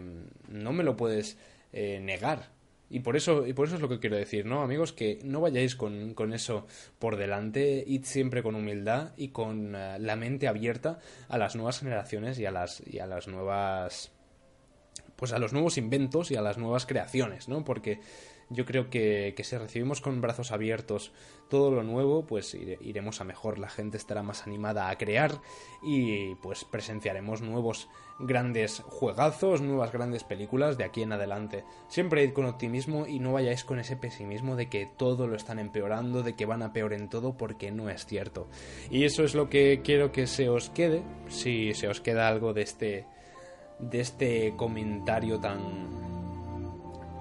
no 0.50 0.74
me 0.74 0.84
lo 0.84 0.98
puedes 0.98 1.38
eh, 1.72 2.00
negar. 2.02 2.56
Y 2.90 3.02
por 3.02 3.18
eso, 3.18 3.46
y 3.46 3.54
por 3.54 3.68
eso 3.68 3.76
es 3.76 3.82
lo 3.82 3.90
que 3.90 4.00
quiero 4.00 4.16
decir, 4.16 4.46
¿no, 4.46 4.62
amigos? 4.62 4.94
Que 4.94 5.20
no 5.24 5.42
vayáis 5.42 5.76
con, 5.76 6.14
con 6.14 6.34
eso 6.34 6.68
por 7.00 7.18
delante, 7.18 7.84
id 7.86 8.06
siempre 8.06 8.42
con 8.42 8.56
humildad 8.56 9.12
y 9.18 9.30
con 9.30 9.76
eh, 9.76 9.98
la 10.00 10.16
mente 10.16 10.48
abierta 10.48 11.00
a 11.28 11.38
las 11.38 11.56
nuevas 11.56 11.80
generaciones 11.80 12.40
y 12.40 12.46
a 12.46 12.52
las, 12.52 12.82
y 12.88 13.00
a 13.00 13.06
las 13.06 13.28
nuevas 13.28 14.12
pues 15.18 15.34
a 15.34 15.40
los 15.40 15.52
nuevos 15.52 15.78
inventos 15.78 16.32
y 16.32 16.36
a 16.38 16.42
las 16.42 16.58
nuevas 16.58 16.86
creaciones, 16.86 17.50
¿no? 17.50 17.66
Porque 17.66 18.00
yo 18.50 18.66
creo 18.66 18.90
que, 18.90 19.34
que 19.36 19.44
si 19.44 19.58
recibimos 19.58 20.00
con 20.00 20.22
brazos 20.22 20.54
abiertos 20.54 21.12
todo 21.50 21.72
lo 21.72 21.84
nuevo, 21.84 22.26
pues 22.26 22.54
iremos 22.54 23.20
a 23.20 23.26
mejor, 23.26 23.60
la 23.60 23.70
gente 23.70 23.98
estará 23.98 24.24
más 24.24 24.48
animada 24.48 24.90
a 24.90 24.98
crear 24.98 25.42
y 25.84 26.36
pues 26.36 26.64
presenciaremos 26.64 27.42
nuevos 27.42 27.90
grandes 28.20 28.80
juegazos, 28.80 29.62
nuevas 29.62 29.92
grandes 29.92 30.24
películas 30.24 30.78
de 30.78 30.86
aquí 30.86 31.02
en 31.02 31.14
adelante. 31.14 31.66
Siempre 31.88 32.24
id 32.24 32.34
con 32.34 32.46
optimismo 32.46 33.06
y 33.06 33.20
no 33.20 33.34
vayáis 33.34 33.64
con 33.64 33.80
ese 33.80 33.98
pesimismo 33.98 34.56
de 34.56 34.70
que 34.70 34.88
todo 34.98 35.28
lo 35.28 35.36
están 35.36 35.60
empeorando, 35.60 36.24
de 36.24 36.36
que 36.36 36.46
van 36.46 36.64
a 36.64 36.74
peor 36.74 36.94
en 36.94 37.10
todo, 37.10 37.38
porque 37.38 37.72
no 37.72 37.90
es 37.90 38.06
cierto. 38.06 38.48
Y 38.90 39.04
eso 39.04 39.24
es 39.24 39.36
lo 39.36 39.50
que 39.50 39.82
quiero 39.84 40.12
que 40.12 40.28
se 40.28 40.50
os 40.50 40.70
quede, 40.70 41.04
si 41.28 41.74
se 41.74 41.88
os 41.88 42.02
queda 42.02 42.28
algo 42.28 42.54
de 42.54 42.62
este 42.62 43.06
de 43.80 44.00
este 44.00 44.54
comentario 44.56 45.40
tan 45.40 45.88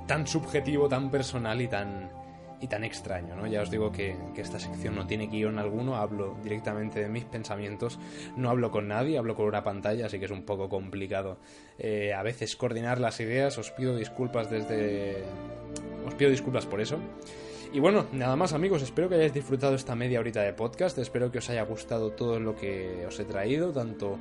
tan 0.06 0.26
subjetivo, 0.26 0.88
tan 0.88 1.10
personal 1.10 1.60
y 1.60 1.68
tan 1.68 2.10
y 2.60 2.68
tan 2.68 2.84
extraño, 2.84 3.36
¿no? 3.36 3.46
Ya 3.46 3.60
os 3.62 3.70
digo 3.70 3.92
que, 3.92 4.16
esta 4.36 4.58
sección 4.58 4.94
no 4.94 5.06
tiene 5.06 5.26
guion 5.26 5.58
alguno, 5.58 5.96
hablo 5.96 6.36
directamente 6.42 7.00
de 7.00 7.08
mis 7.08 7.24
pensamientos, 7.24 7.98
no 8.36 8.50
hablo 8.50 8.70
con 8.70 8.88
nadie, 8.88 9.18
hablo 9.18 9.34
con 9.34 9.46
una 9.46 9.62
pantalla, 9.62 10.06
así 10.06 10.18
que 10.18 10.24
es 10.24 10.30
un 10.30 10.42
poco 10.42 10.68
complicado 10.68 11.38
eh, 11.78 12.14
a 12.14 12.22
veces 12.22 12.56
coordinar 12.56 12.98
las 12.98 13.20
ideas, 13.20 13.58
os 13.58 13.70
pido 13.70 13.96
disculpas 13.96 14.50
desde... 14.50 15.24
os 16.06 16.14
pido 16.14 16.30
disculpas 16.30 16.66
por 16.66 16.80
eso. 16.80 16.98
Y 17.72 17.80
bueno, 17.80 18.06
nada 18.12 18.36
más 18.36 18.52
amigos, 18.52 18.82
espero 18.82 19.08
que 19.08 19.16
hayáis 19.16 19.34
disfrutado 19.34 19.74
esta 19.74 19.94
media 19.94 20.20
horita 20.20 20.42
de 20.42 20.52
podcast, 20.52 20.96
espero 20.98 21.30
que 21.30 21.38
os 21.38 21.50
haya 21.50 21.62
gustado 21.62 22.10
todo 22.12 22.40
lo 22.40 22.56
que 22.56 23.04
os 23.06 23.18
he 23.20 23.24
traído, 23.24 23.72
tanto 23.72 24.18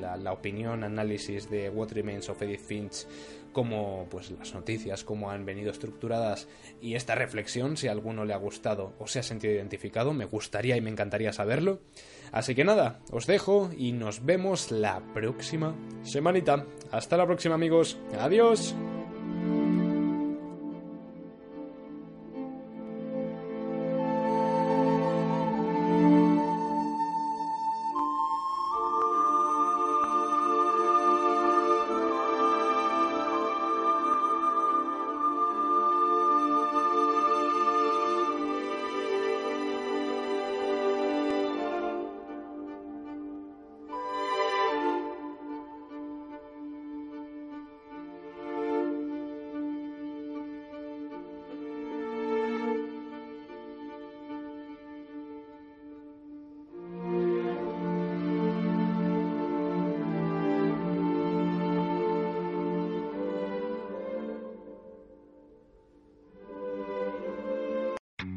la, 0.00 0.16
la 0.16 0.32
opinión, 0.32 0.82
análisis 0.82 1.48
de 1.48 1.70
What 1.70 1.92
Remains 1.92 2.28
of 2.28 2.42
Edith 2.42 2.60
Finch 2.60 3.06
como 3.52 4.06
pues 4.10 4.30
las 4.30 4.54
noticias, 4.54 5.04
cómo 5.04 5.30
han 5.30 5.44
venido 5.44 5.70
estructuradas 5.70 6.48
y 6.80 6.94
esta 6.94 7.14
reflexión, 7.14 7.76
si 7.76 7.88
a 7.88 7.92
alguno 7.92 8.24
le 8.24 8.34
ha 8.34 8.38
gustado 8.38 8.94
o 8.98 9.06
se 9.06 9.20
ha 9.20 9.22
sentido 9.22 9.54
identificado, 9.54 10.12
me 10.12 10.24
gustaría 10.24 10.76
y 10.76 10.80
me 10.80 10.90
encantaría 10.90 11.32
saberlo. 11.32 11.80
Así 12.32 12.54
que 12.54 12.64
nada, 12.64 13.00
os 13.10 13.26
dejo 13.26 13.70
y 13.76 13.92
nos 13.92 14.24
vemos 14.24 14.70
la 14.70 15.02
próxima 15.12 15.74
semanita. 16.02 16.66
Hasta 16.90 17.16
la 17.16 17.26
próxima 17.26 17.54
amigos, 17.54 17.98
adiós. 18.18 18.74